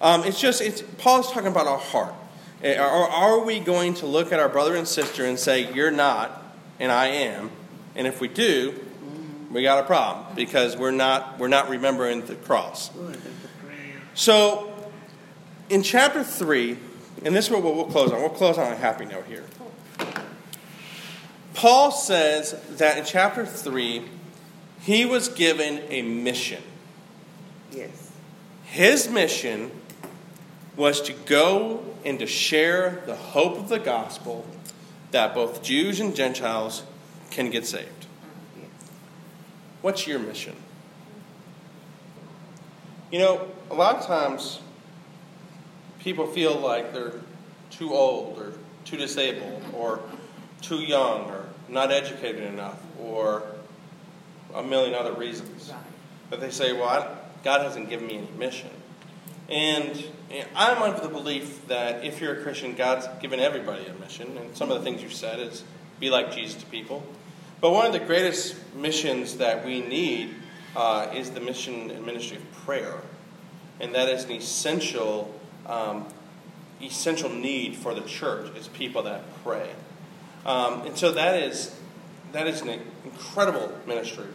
Um, 0.00 0.24
it's 0.24 0.40
just, 0.40 0.60
it's, 0.60 0.82
Paul's 0.98 1.32
talking 1.32 1.48
about 1.48 1.66
our 1.66 1.78
heart. 1.78 2.14
Eh, 2.62 2.76
Are, 2.76 3.08
are 3.08 3.40
we 3.40 3.60
going 3.60 3.94
to 3.94 4.06
look 4.06 4.32
at 4.32 4.38
our 4.38 4.48
brother 4.48 4.76
and 4.76 4.86
sister 4.86 5.24
and 5.24 5.38
say, 5.38 5.72
You're 5.72 5.90
not, 5.90 6.42
and 6.78 6.92
I 6.92 7.06
am? 7.06 7.50
And 7.94 8.06
if 8.06 8.20
we 8.20 8.28
do, 8.28 8.74
we 9.50 9.62
got 9.62 9.82
a 9.82 9.86
problem 9.86 10.26
because 10.34 10.76
we're 10.76 10.90
not, 10.90 11.38
we're 11.38 11.48
not 11.48 11.68
remembering 11.68 12.26
the 12.26 12.34
cross. 12.34 12.90
So, 14.14 14.72
in 15.70 15.82
chapter 15.82 16.22
3, 16.22 16.76
and 17.24 17.34
this 17.34 17.46
is 17.46 17.50
what 17.50 17.62
we'll 17.62 17.84
close 17.84 18.12
on. 18.12 18.20
We'll 18.20 18.30
close 18.30 18.58
on 18.58 18.72
a 18.72 18.76
happy 18.76 19.04
note 19.04 19.24
here. 19.26 19.44
Paul 21.54 21.90
says 21.90 22.60
that 22.76 22.98
in 22.98 23.04
chapter 23.04 23.44
3, 23.44 24.04
he 24.80 25.04
was 25.04 25.28
given 25.28 25.82
a 25.88 26.02
mission. 26.02 26.62
Yes. 27.72 28.12
His 28.64 29.08
mission 29.08 29.72
was 30.76 31.00
to 31.02 31.12
go 31.12 31.84
and 32.04 32.18
to 32.20 32.26
share 32.26 33.02
the 33.06 33.16
hope 33.16 33.58
of 33.58 33.68
the 33.68 33.78
gospel 33.78 34.46
that 35.10 35.34
both 35.34 35.62
Jews 35.62 35.98
and 36.00 36.14
Gentiles 36.14 36.84
can 37.30 37.50
get 37.50 37.66
saved. 37.66 38.06
What's 39.82 40.06
your 40.06 40.18
mission? 40.18 40.54
You 43.10 43.18
know, 43.18 43.48
a 43.70 43.74
lot 43.74 43.96
of 43.96 44.06
times 44.06 44.60
people 46.08 46.26
feel 46.26 46.56
like 46.56 46.94
they're 46.94 47.20
too 47.68 47.92
old 47.92 48.38
or 48.38 48.54
too 48.86 48.96
disabled 48.96 49.62
or 49.74 50.00
too 50.62 50.78
young 50.78 51.26
or 51.26 51.44
not 51.68 51.92
educated 51.92 52.44
enough 52.44 52.80
or 52.98 53.42
a 54.54 54.62
million 54.62 54.94
other 54.94 55.12
reasons. 55.12 55.70
But 56.30 56.40
they 56.40 56.48
say, 56.48 56.72
well, 56.72 56.88
I, 56.88 57.14
God 57.44 57.60
hasn't 57.60 57.90
given 57.90 58.06
me 58.06 58.16
any 58.16 58.30
mission. 58.38 58.70
And, 59.50 60.02
I'm 60.56 60.82
of 60.82 61.02
the 61.02 61.10
belief 61.10 61.66
that 61.68 62.02
if 62.04 62.22
you're 62.22 62.40
a 62.40 62.42
Christian, 62.42 62.74
God's 62.74 63.06
given 63.20 63.38
everybody 63.38 63.84
a 63.84 63.92
mission. 63.94 64.34
And 64.38 64.56
some 64.56 64.70
of 64.70 64.78
the 64.78 64.84
things 64.84 65.02
you've 65.02 65.12
said 65.12 65.38
is 65.40 65.62
be 66.00 66.08
like 66.08 66.32
Jesus 66.32 66.62
to 66.62 66.66
people. 66.66 67.02
But 67.60 67.72
one 67.72 67.84
of 67.84 67.92
the 67.92 68.00
greatest 68.00 68.56
missions 68.74 69.36
that 69.36 69.62
we 69.62 69.82
need 69.82 70.34
uh, 70.74 71.10
is 71.14 71.32
the 71.32 71.40
mission 71.40 71.90
and 71.90 72.06
ministry 72.06 72.38
of 72.38 72.50
prayer. 72.64 73.02
And 73.78 73.94
that 73.94 74.08
is 74.08 74.24
an 74.24 74.32
essential, 74.32 75.37
um, 75.68 76.06
essential 76.82 77.28
need 77.28 77.76
for 77.76 77.94
the 77.94 78.00
church 78.02 78.54
is 78.56 78.68
people 78.68 79.02
that 79.04 79.22
pray. 79.44 79.70
Um, 80.46 80.86
and 80.86 80.96
so 80.96 81.12
that 81.12 81.42
is, 81.42 81.78
that 82.32 82.46
is 82.46 82.62
an 82.62 82.80
incredible 83.04 83.72
ministry. 83.86 84.26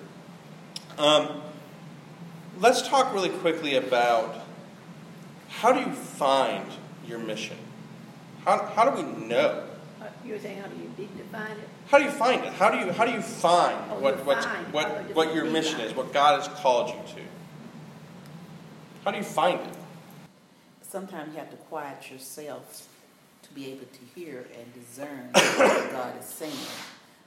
Um, 0.97 1.41
let's 2.59 2.87
talk 2.87 3.13
really 3.13 3.29
quickly 3.29 3.75
about 3.75 4.41
how 5.49 5.71
do 5.71 5.79
you 5.79 5.93
find 5.95 6.65
your 7.07 7.19
mission? 7.19 7.57
How, 8.45 8.65
how 8.75 8.89
do 8.89 9.01
we 9.01 9.25
know? 9.27 9.63
Uh, 10.01 10.07
You 10.25 10.33
were 10.33 10.39
saying, 10.39 10.61
how 10.61 10.67
do 10.67 10.75
you 10.75 10.91
de- 10.97 11.13
define 11.17 11.51
it? 11.51 11.69
How 11.87 11.97
do 11.97 12.03
you 12.05 12.11
find 12.11 12.43
it? 12.43 12.53
How 12.53 12.69
do 12.69 12.77
you 12.77 12.91
how 12.91 13.05
do 13.05 13.11
you 13.11 13.21
find 13.21 13.77
Oh, 13.91 13.99
what 13.99 14.25
what 14.25 14.37
Oh, 14.73 15.03
what 15.13 15.35
your 15.35 15.45
mission 15.45 15.79
is? 15.81 15.93
What 15.95 16.13
God 16.13 16.39
has 16.41 16.47
called 16.59 16.89
you 16.89 17.15
to? 17.15 17.21
How 19.05 19.11
do 19.11 19.17
you 19.17 19.23
find 19.23 19.59
it? 19.59 19.75
Sometimes 20.93 21.33
you 21.33 21.39
have 21.39 21.49
to 21.49 21.57
quiet 21.57 22.11
yourself 22.11 22.87
to 23.41 23.51
be 23.55 23.71
able 23.71 23.87
to 23.87 23.99
hear 24.13 24.45
and 24.55 24.73
discern 24.75 25.27
what 25.33 25.91
God 25.91 26.19
is 26.19 26.25
saying. 26.27 26.53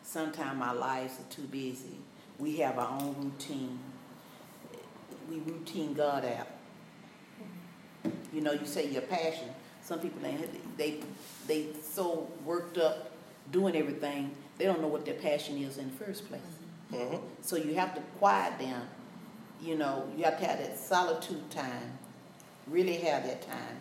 Sometimes 0.04 0.62
our 0.62 0.76
lives 0.76 1.14
are 1.18 1.34
too 1.34 1.48
busy. 1.48 1.98
We 2.38 2.58
have 2.58 2.78
our 2.78 2.88
own 3.00 3.16
routine. 3.18 3.80
We 5.28 5.40
routine 5.40 5.94
God 5.94 6.24
out. 6.24 6.46
You 8.32 8.40
know, 8.40 8.52
you 8.52 8.66
say 8.66 8.88
your 8.88 9.02
passion. 9.02 9.48
Some 9.82 9.98
people 9.98 10.20
they 10.22 10.38
they 10.76 11.00
they 11.48 11.66
so 11.82 12.28
worked 12.44 12.78
up 12.78 13.10
doing 13.50 13.74
everything 13.74 14.30
they 14.58 14.64
don't 14.66 14.80
know 14.80 14.86
what 14.86 15.04
their 15.04 15.14
passion 15.14 15.58
is 15.58 15.78
in 15.78 15.90
the 15.90 16.04
first 16.04 16.28
place. 16.28 16.40
Mhm. 16.92 17.20
So 17.40 17.56
you 17.56 17.74
have 17.74 17.96
to 17.96 18.00
quiet 18.20 18.60
down. 18.60 18.86
You 19.60 19.74
know, 19.76 20.08
you 20.16 20.22
have 20.22 20.38
to 20.38 20.46
have 20.46 20.60
that 20.60 20.78
solitude 20.78 21.50
time. 21.50 21.98
Really 22.66 22.96
have 22.96 23.24
that 23.24 23.42
time 23.46 23.76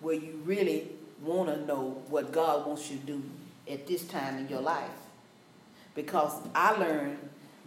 where 0.00 0.14
you 0.14 0.40
really 0.44 0.88
want 1.22 1.48
to 1.50 1.64
know 1.66 2.02
what 2.08 2.32
God 2.32 2.66
wants 2.66 2.90
you 2.90 2.98
to 2.98 3.06
do 3.06 3.22
at 3.70 3.86
this 3.86 4.04
time 4.04 4.38
in 4.38 4.48
your 4.48 4.60
life. 4.60 4.90
Because 5.94 6.32
I 6.54 6.72
learned 6.78 7.18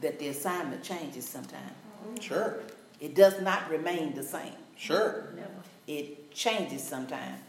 that 0.01 0.19
the 0.19 0.29
assignment 0.29 0.83
changes 0.83 1.25
sometimes. 1.27 1.71
Sure, 2.19 2.59
It 2.99 3.13
does 3.15 3.39
not 3.41 3.69
remain 3.69 4.13
the 4.15 4.23
same. 4.23 4.53
sure. 4.77 5.29
Never. 5.35 5.49
It 5.87 6.31
changes 6.31 6.81
sometimes. 6.83 7.39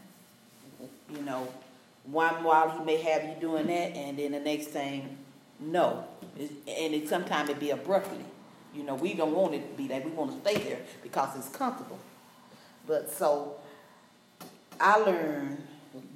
You 1.14 1.22
know, 1.22 1.48
one 2.04 2.44
while 2.44 2.70
he 2.70 2.84
may 2.84 2.96
have 2.98 3.24
you 3.24 3.34
doing 3.40 3.66
that, 3.68 3.96
and 3.96 4.18
then 4.18 4.32
the 4.32 4.40
next 4.40 4.66
thing, 4.68 5.16
no. 5.58 6.04
It- 6.38 6.50
And 6.68 6.94
it 6.94 7.08
sometimes 7.08 7.48
it 7.50 7.58
be 7.58 7.70
abruptly. 7.70 8.24
You 8.74 8.82
know, 8.82 8.94
we 8.94 9.14
don't 9.14 9.32
want 9.34 9.54
it 9.54 9.70
to 9.70 9.76
be 9.76 9.88
that. 9.88 10.04
We 10.04 10.10
want 10.10 10.32
to 10.32 10.50
stay 10.50 10.58
there 10.62 10.80
because 11.02 11.34
it's 11.36 11.48
comfortable. 11.48 11.98
But 12.86 13.10
so, 13.10 13.56
I 14.80 14.96
learned 14.98 15.66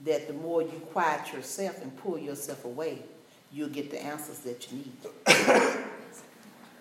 that 0.04 0.26
the 0.26 0.34
more 0.34 0.62
you 0.62 0.80
quiet 0.92 1.32
yourself 1.32 1.80
and 1.82 1.96
pull 1.96 2.18
yourself 2.18 2.64
away, 2.64 3.02
you'll 3.52 3.68
get 3.68 3.90
the 3.90 4.02
answers 4.02 4.38
that 4.40 4.70
you 4.70 4.78
need. 4.78 4.92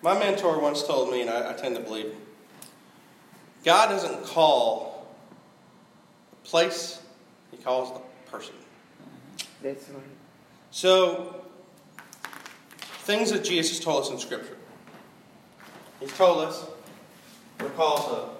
My 0.01 0.17
mentor 0.17 0.59
once 0.59 0.85
told 0.85 1.11
me, 1.11 1.21
and 1.21 1.29
I, 1.29 1.51
I 1.51 1.53
tend 1.53 1.75
to 1.75 1.81
believe, 1.81 2.13
God 3.65 3.89
doesn't 3.89 4.23
call 4.25 5.07
the 6.31 6.49
place; 6.49 7.01
He 7.51 7.57
calls 7.57 7.91
the 7.93 8.31
person. 8.31 8.53
Mm-hmm. 8.55 9.63
That's 9.63 9.89
right. 9.89 10.03
So, 10.71 11.43
things 12.99 13.31
that 13.31 13.43
Jesus 13.43 13.79
told 13.79 14.03
us 14.03 14.11
in 14.11 14.19
Scripture. 14.19 14.55
He's 15.99 16.15
told 16.15 16.39
us 16.39 16.65
we're 17.59 17.69
called 17.71 18.39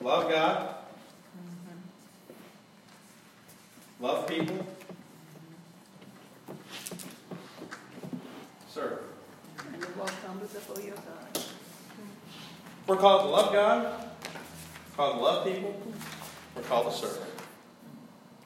to 0.00 0.04
love 0.04 0.30
God, 0.30 0.74
love 4.00 4.26
people, 4.28 4.66
serve. 8.68 9.00
And 9.72 9.82
the 9.82 9.88
walk 9.98 10.12
humbly 10.26 10.46
God. 10.96 11.44
We're 12.86 12.96
called 12.96 13.22
to 13.22 13.28
love 13.28 13.52
God, 13.52 14.10
We're 14.90 14.96
called 14.96 15.16
to 15.16 15.22
love 15.22 15.44
people, 15.46 15.82
we're 16.54 16.62
called 16.62 16.92
to 16.92 16.98
serve. 16.98 17.18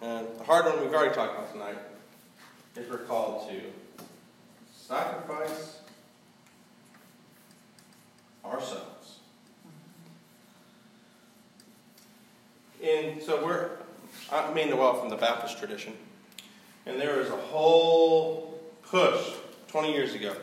And 0.01 0.27
the 0.39 0.45
hard 0.45 0.65
one 0.65 0.81
we've 0.81 0.93
already 0.93 1.15
talked 1.15 1.35
about 1.35 1.53
tonight 1.53 1.79
is 2.77 2.91
we're 2.91 2.99
called 2.99 3.49
to 3.51 3.61
sacrifice 4.75 5.81
ourselves 8.45 8.93
And 12.83 13.23
so 13.23 13.45
we're, 13.45 13.71
I 14.33 14.53
mean, 14.55 14.77
well, 14.77 14.95
from 14.95 15.11
the 15.11 15.17
Baptist 15.17 15.59
tradition. 15.59 15.93
And 16.87 17.01
there 17.01 17.19
was 17.19 17.29
a 17.29 17.37
whole 17.37 18.61
push 18.83 19.35
20 19.69 19.93
years 19.93 20.15
ago. 20.15 20.35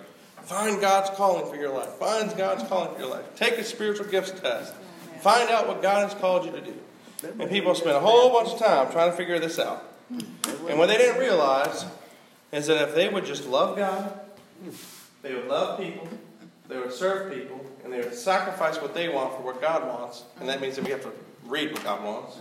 Find 0.44 0.80
God's 0.80 1.10
calling 1.12 1.50
for 1.52 1.56
your 1.56 1.74
life. 1.74 1.90
Find 1.94 2.36
God's 2.38 2.64
calling 2.64 2.94
for 2.94 3.00
your 3.00 3.10
life. 3.10 3.36
Take 3.36 3.58
a 3.58 3.64
spiritual 3.64 4.06
gifts 4.06 4.32
test. 4.40 4.74
Find 5.22 5.50
out 5.50 5.68
what 5.68 5.82
God 5.82 6.10
has 6.10 6.20
called 6.20 6.46
you 6.46 6.52
to 6.52 6.62
do. 6.62 6.76
And 7.40 7.50
people 7.50 7.76
spend 7.76 7.98
a 7.98 8.00
whole 8.00 8.32
bunch 8.32 8.54
of 8.54 8.60
time 8.60 8.92
trying 8.92 9.12
to 9.12 9.18
figure 9.18 9.40
this 9.40 9.60
out. 9.60 9.84
And 10.10 10.80
what 10.80 10.88
they 10.88 10.98
didn't 10.98 11.20
realize 11.20 11.86
is 12.52 12.68
that 12.68 12.82
if 12.82 12.96
they 12.96 13.10
would 13.10 13.26
just 13.26 13.46
love 13.48 13.76
God, 13.76 14.20
they 15.22 15.36
would 15.36 15.48
love 15.48 15.80
people, 15.80 16.08
they 16.68 16.78
would 16.78 16.94
serve 16.94 17.34
people, 17.34 17.64
and 17.84 17.92
they 17.92 18.00
would 18.00 18.14
sacrifice 18.14 18.82
what 18.82 18.94
they 18.94 19.10
want 19.10 19.36
for 19.36 19.42
what 19.42 19.62
God 19.62 19.88
wants, 19.88 20.24
and 20.40 20.48
that 20.48 20.62
means 20.62 20.76
that 20.78 20.86
we 20.86 20.92
have 20.92 21.04
to 21.04 21.12
read 21.46 21.74
what 21.74 21.84
God 21.84 22.04
wants, 22.04 22.38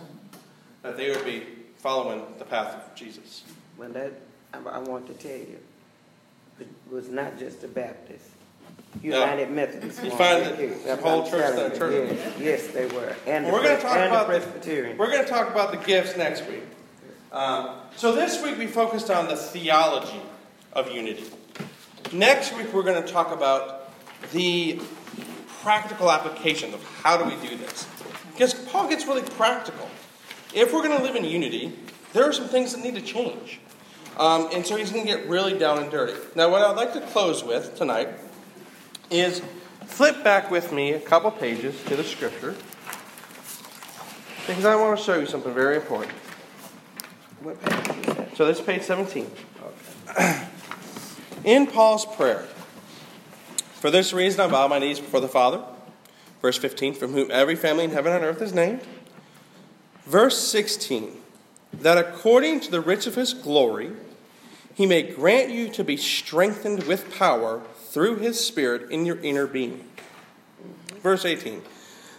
that 0.83 0.97
they 0.97 1.11
would 1.11 1.25
be 1.25 1.45
following 1.77 2.23
the 2.39 2.45
path 2.45 2.75
of 2.75 2.95
Jesus. 2.95 3.45
Well, 3.77 3.91
that, 3.91 4.13
I, 4.53 4.59
I 4.59 4.79
want 4.79 5.07
to 5.07 5.15
tell 5.15 5.37
you, 5.37 5.59
it 6.61 6.69
was 6.91 7.09
not 7.09 7.39
just 7.39 7.61
the 7.61 7.69
Baptists. 7.69 8.31
United 9.03 9.51
Methodist. 9.51 10.03
You 10.03 10.11
find 10.11 10.45
that 10.45 10.57
the 10.57 10.97
whole 10.97 11.29
church, 11.29 11.55
that 11.55 11.77
church. 11.77 12.11
Yes, 12.11 12.41
yes, 12.41 12.67
they 12.69 12.87
were. 12.87 13.15
And 13.27 13.47
the 13.47 13.53
Well, 13.53 13.61
we're 13.61 13.69
going 13.69 13.77
to 13.77 13.83
talk 13.83 13.97
about 13.97 14.27
the 14.27 14.33
the, 14.33 14.41
Presbyterian. 14.41 14.99
we're 14.99 15.11
going 15.11 15.25
to 15.25 15.31
talk 15.31 15.51
about 15.51 15.71
the 15.71 15.77
gifts 15.79 16.17
next 16.17 16.49
week. 16.49 16.63
Um, 17.31 17.77
so 17.97 18.15
this 18.15 18.43
week 18.43 18.59
we 18.59 18.67
focused 18.67 19.11
on 19.11 19.29
the 19.29 19.37
theology 19.37 20.21
of 20.73 20.91
unity. 20.91 21.25
Next 22.13 22.57
week 22.57 22.73
we're 22.73 22.83
going 22.83 23.01
to 23.01 23.09
talk 23.13 23.31
about 23.33 23.91
the 24.33 24.81
practical 25.63 26.11
application 26.11 26.73
of 26.73 26.83
how 27.03 27.17
do 27.17 27.25
we 27.25 27.37
do 27.47 27.57
this. 27.57 27.87
Because 28.33 28.55
Paul 28.55 28.89
gets 28.89 29.07
really 29.07 29.23
practical. 29.23 29.89
If 30.55 30.73
we're 30.73 30.83
going 30.83 30.97
to 30.97 31.03
live 31.03 31.17
in 31.17 31.25
unity, 31.25 31.77
there 32.13 32.25
are 32.25 32.33
some 32.33 32.49
things 32.49 32.75
that 32.75 32.83
need 32.83 32.95
to 32.95 33.03
change. 33.03 33.61
Um, 34.17 34.49
and 34.53 34.67
so 34.67 34.77
he's 34.77 34.91
going 34.91 35.07
to 35.07 35.13
get 35.13 35.29
really 35.29 35.59
down 35.59 35.79
and 35.79 35.91
dirty. 35.91 36.15
Now, 36.35 36.51
what 36.51 36.63
I'd 36.63 36.77
like 36.77 36.93
to 36.95 37.01
close 37.01 37.45
with 37.45 37.77
tonight 37.77 38.09
is 39.11 39.43
flip 39.87 40.25
back 40.25 40.51
with 40.51 40.73
me 40.73 40.93
a 40.93 41.01
couple 41.01 41.31
pages 41.31 41.83
to 41.85 41.97
the 41.97 42.05
scripture 42.05 42.55
because 44.47 44.65
I 44.65 44.75
want 44.77 44.99
to 44.99 45.05
show 45.05 45.19
you 45.19 45.27
something 45.27 45.53
very 45.53 45.77
important. 45.77 46.13
What 47.43 47.63
page 47.63 47.97
is 48.09 48.15
that? 48.15 48.37
So 48.37 48.47
this 48.47 48.59
is 48.59 48.65
page 48.65 48.83
17. 48.83 49.31
In 51.45 51.67
Paul's 51.67 52.05
prayer, 52.05 52.47
for 53.75 53.91
this 53.91 54.13
reason 54.13 54.41
I 54.41 54.49
bow 54.49 54.67
my 54.67 54.79
knees 54.79 54.99
before 54.99 55.21
the 55.21 55.29
Father. 55.29 55.63
Verse 56.41 56.57
15, 56.57 56.95
from 56.95 57.13
whom 57.13 57.31
every 57.31 57.57
family 57.57 57.85
in 57.85 57.91
heaven 57.91 58.13
and 58.13 58.25
earth 58.25 58.41
is 58.41 58.55
named. 58.55 58.81
Verse 60.09 60.39
16, 60.39 61.13
that 61.71 61.99
according 61.99 62.61
to 62.61 62.71
the 62.71 62.81
riches 62.81 63.09
of 63.09 63.15
his 63.17 63.35
glory, 63.35 63.93
he 64.75 64.87
may 64.87 65.03
grant 65.03 65.51
you 65.51 65.69
to 65.69 65.85
be 65.85 65.99
strengthened 65.99 66.85
with 66.85 67.15
power 67.15 67.61
through 67.77 68.17
his 68.17 68.43
Spirit 68.43 68.91
in 68.91 69.05
your 69.05 69.19
inner 69.21 69.47
being. 69.47 69.85
Verse 71.03 71.27
18, 71.27 71.61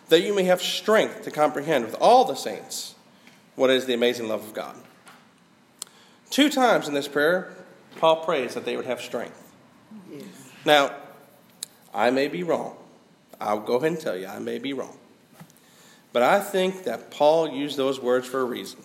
that 0.10 0.22
you 0.22 0.36
may 0.36 0.44
have 0.44 0.62
strength 0.62 1.24
to 1.24 1.32
comprehend 1.32 1.84
with 1.84 1.96
all 1.96 2.26
the 2.26 2.36
saints 2.36 2.94
what 3.56 3.72
is 3.72 3.88
the 3.88 3.96
amazing 3.96 4.28
love 4.28 4.44
of 4.44 4.54
God. 4.54 4.76
Two 6.30 6.52
times 6.52 6.88
in 6.88 6.94
this 6.94 7.08
prayer, 7.08 7.52
Paul 7.98 8.18
prays 8.18 8.54
that 8.54 8.66
they 8.66 8.76
would 8.76 8.86
have 8.86 9.02
strength. 9.02 9.52
Yes. 10.12 10.26
Now, 10.64 10.94
I 11.92 12.12
may 12.12 12.28
be 12.28 12.44
wrong. 12.44 12.76
I'll 13.42 13.60
go 13.60 13.78
ahead 13.78 13.94
and 13.94 14.00
tell 14.00 14.16
you, 14.16 14.28
I 14.28 14.38
may 14.38 14.60
be 14.60 14.74
wrong. 14.74 14.99
But 16.12 16.24
I 16.24 16.40
think 16.40 16.84
that 16.86 17.12
Paul 17.12 17.50
used 17.50 17.78
those 17.78 18.00
words 18.00 18.28
for 18.28 18.40
a 18.40 18.46
reason. 18.46 18.80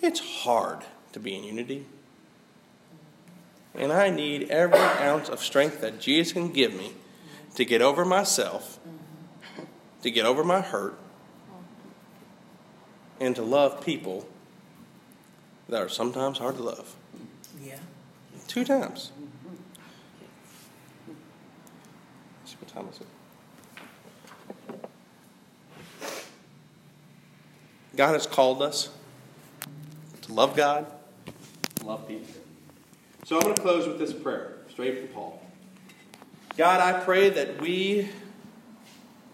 It's 0.00 0.20
hard 0.42 0.80
to 1.12 1.20
be 1.20 1.36
in 1.36 1.44
unity. 1.44 1.86
And 3.74 3.92
I 3.92 4.10
need 4.10 4.50
every 4.50 4.78
ounce 4.78 5.28
of 5.28 5.40
strength 5.40 5.80
that 5.82 6.00
Jesus 6.00 6.32
can 6.32 6.52
give 6.52 6.74
me 6.74 6.92
to 7.54 7.64
get 7.64 7.82
over 7.82 8.04
myself, 8.04 8.78
to 10.02 10.10
get 10.10 10.24
over 10.24 10.42
my 10.42 10.60
hurt, 10.60 10.98
and 13.20 13.36
to 13.36 13.42
love 13.42 13.84
people 13.84 14.26
that 15.68 15.82
are 15.82 15.88
sometimes 15.88 16.38
hard 16.38 16.56
to 16.56 16.62
love. 16.62 16.94
Yeah. 17.62 17.78
Two 18.46 18.64
times. 18.64 19.12
What 22.60 22.68
time 22.68 22.88
is 22.92 23.00
it? 23.00 23.06
God 27.98 28.12
has 28.12 28.28
called 28.28 28.62
us 28.62 28.90
to 30.22 30.32
love 30.32 30.56
God, 30.56 30.86
love 31.82 32.06
people. 32.06 32.28
So 33.24 33.34
I'm 33.34 33.42
going 33.42 33.56
to 33.56 33.60
close 33.60 33.88
with 33.88 33.98
this 33.98 34.12
prayer, 34.12 34.52
straight 34.70 35.00
from 35.00 35.08
Paul. 35.08 35.42
God, 36.56 36.80
I 36.80 37.00
pray 37.00 37.28
that 37.28 37.60
we, 37.60 38.08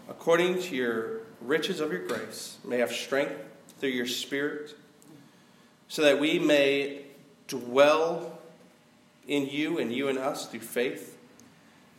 according 0.08 0.62
to 0.62 0.74
your 0.74 1.20
riches 1.42 1.78
of 1.78 1.92
your 1.92 2.06
grace, 2.06 2.56
may 2.64 2.78
have 2.78 2.90
strength 2.90 3.34
through 3.80 3.90
your 3.90 4.06
Spirit, 4.06 4.74
so 5.88 6.00
that 6.00 6.18
we 6.18 6.38
may 6.38 7.02
dwell 7.48 8.38
in 9.28 9.46
you 9.46 9.78
and 9.78 9.92
you 9.92 10.08
in 10.08 10.16
us 10.16 10.46
through 10.46 10.60
faith, 10.60 11.18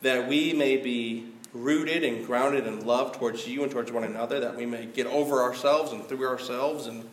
that 0.02 0.26
we 0.26 0.52
may 0.52 0.76
be 0.78 1.28
rooted 1.62 2.04
and 2.04 2.26
grounded 2.26 2.66
in 2.66 2.86
love 2.86 3.16
towards 3.16 3.46
you 3.46 3.62
and 3.62 3.72
towards 3.72 3.90
one 3.90 4.04
another, 4.04 4.40
that 4.40 4.56
we 4.56 4.66
may 4.66 4.86
get 4.86 5.06
over 5.06 5.42
ourselves 5.42 5.92
and 5.92 6.04
through 6.06 6.26
ourselves 6.26 6.86
and 6.86 7.08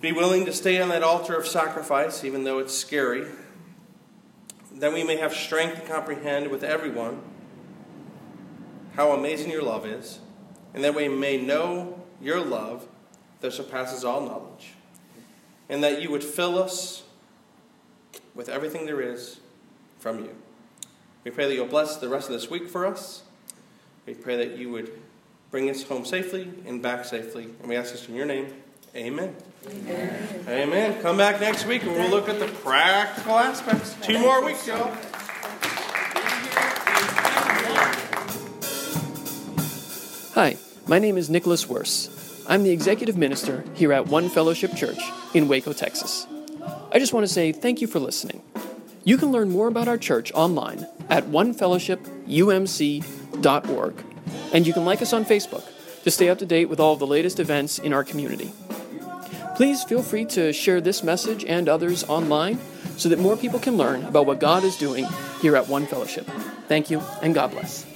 be 0.00 0.12
willing 0.12 0.44
to 0.44 0.52
stay 0.52 0.80
on 0.80 0.88
that 0.90 1.02
altar 1.02 1.34
of 1.34 1.46
sacrifice, 1.46 2.22
even 2.22 2.44
though 2.44 2.58
it's 2.58 2.74
scary, 2.74 3.26
that 4.72 4.92
we 4.92 5.02
may 5.02 5.16
have 5.16 5.32
strength 5.32 5.80
to 5.80 5.88
comprehend 5.88 6.48
with 6.48 6.62
everyone 6.62 7.22
how 8.94 9.12
amazing 9.12 9.50
your 9.50 9.62
love 9.62 9.86
is, 9.86 10.20
and 10.74 10.84
that 10.84 10.94
we 10.94 11.08
may 11.08 11.36
know 11.36 12.02
your 12.20 12.40
love 12.40 12.86
that 13.40 13.52
surpasses 13.52 14.04
all 14.04 14.20
knowledge, 14.20 14.72
and 15.68 15.82
that 15.82 16.02
you 16.02 16.10
would 16.10 16.24
fill 16.24 16.58
us 16.58 17.02
with 18.34 18.48
everything 18.48 18.86
there 18.86 19.00
is 19.00 19.40
from 19.98 20.20
you. 20.20 20.34
We 21.26 21.32
pray 21.32 21.48
that 21.48 21.54
you'll 21.54 21.66
bless 21.66 21.96
the 21.96 22.08
rest 22.08 22.28
of 22.28 22.34
this 22.34 22.48
week 22.48 22.68
for 22.68 22.86
us. 22.86 23.24
We 24.06 24.14
pray 24.14 24.36
that 24.36 24.58
you 24.58 24.70
would 24.70 24.92
bring 25.50 25.68
us 25.68 25.82
home 25.82 26.04
safely 26.04 26.48
and 26.64 26.80
back 26.80 27.04
safely. 27.04 27.48
And 27.58 27.68
we 27.68 27.74
ask 27.74 27.90
this 27.90 28.08
in 28.08 28.14
your 28.14 28.26
name. 28.26 28.46
Amen. 28.94 29.34
Amen. 29.68 30.44
Amen. 30.46 31.02
Come 31.02 31.16
back 31.16 31.40
next 31.40 31.66
week 31.66 31.82
and 31.82 31.90
we'll 31.90 32.10
look 32.10 32.28
at 32.28 32.38
the 32.38 32.46
practical 32.46 33.40
aspects. 33.40 33.96
Two 34.02 34.20
more 34.20 34.44
weeks, 34.44 34.68
y'all. 34.68 34.96
Hi, 40.34 40.56
my 40.86 41.00
name 41.00 41.18
is 41.18 41.28
Nicholas 41.28 41.68
Wurst. 41.68 42.08
I'm 42.48 42.62
the 42.62 42.70
executive 42.70 43.16
minister 43.16 43.64
here 43.74 43.92
at 43.92 44.06
One 44.06 44.28
Fellowship 44.28 44.76
Church 44.76 45.00
in 45.34 45.48
Waco, 45.48 45.72
Texas. 45.72 46.24
I 46.92 47.00
just 47.00 47.12
want 47.12 47.26
to 47.26 47.32
say 47.32 47.50
thank 47.50 47.80
you 47.80 47.88
for 47.88 47.98
listening. 47.98 48.44
You 49.06 49.16
can 49.16 49.30
learn 49.30 49.50
more 49.50 49.68
about 49.68 49.86
our 49.86 49.98
church 49.98 50.32
online 50.32 50.84
at 51.08 51.26
onefellowshipumc.org, 51.26 54.04
and 54.52 54.66
you 54.66 54.72
can 54.72 54.84
like 54.84 55.00
us 55.00 55.12
on 55.12 55.24
Facebook 55.24 55.62
to 56.02 56.10
stay 56.10 56.28
up 56.28 56.40
to 56.40 56.46
date 56.46 56.64
with 56.64 56.80
all 56.80 56.94
of 56.94 56.98
the 56.98 57.06
latest 57.06 57.38
events 57.38 57.78
in 57.78 57.92
our 57.92 58.02
community. 58.02 58.50
Please 59.54 59.84
feel 59.84 60.02
free 60.02 60.24
to 60.24 60.52
share 60.52 60.80
this 60.80 61.04
message 61.04 61.44
and 61.44 61.68
others 61.68 62.02
online 62.08 62.58
so 62.96 63.08
that 63.08 63.20
more 63.20 63.36
people 63.36 63.60
can 63.60 63.76
learn 63.76 64.04
about 64.06 64.26
what 64.26 64.40
God 64.40 64.64
is 64.64 64.76
doing 64.76 65.06
here 65.40 65.54
at 65.54 65.68
One 65.68 65.86
Fellowship. 65.86 66.26
Thank 66.66 66.90
you, 66.90 67.00
and 67.22 67.32
God 67.32 67.52
bless. 67.52 67.86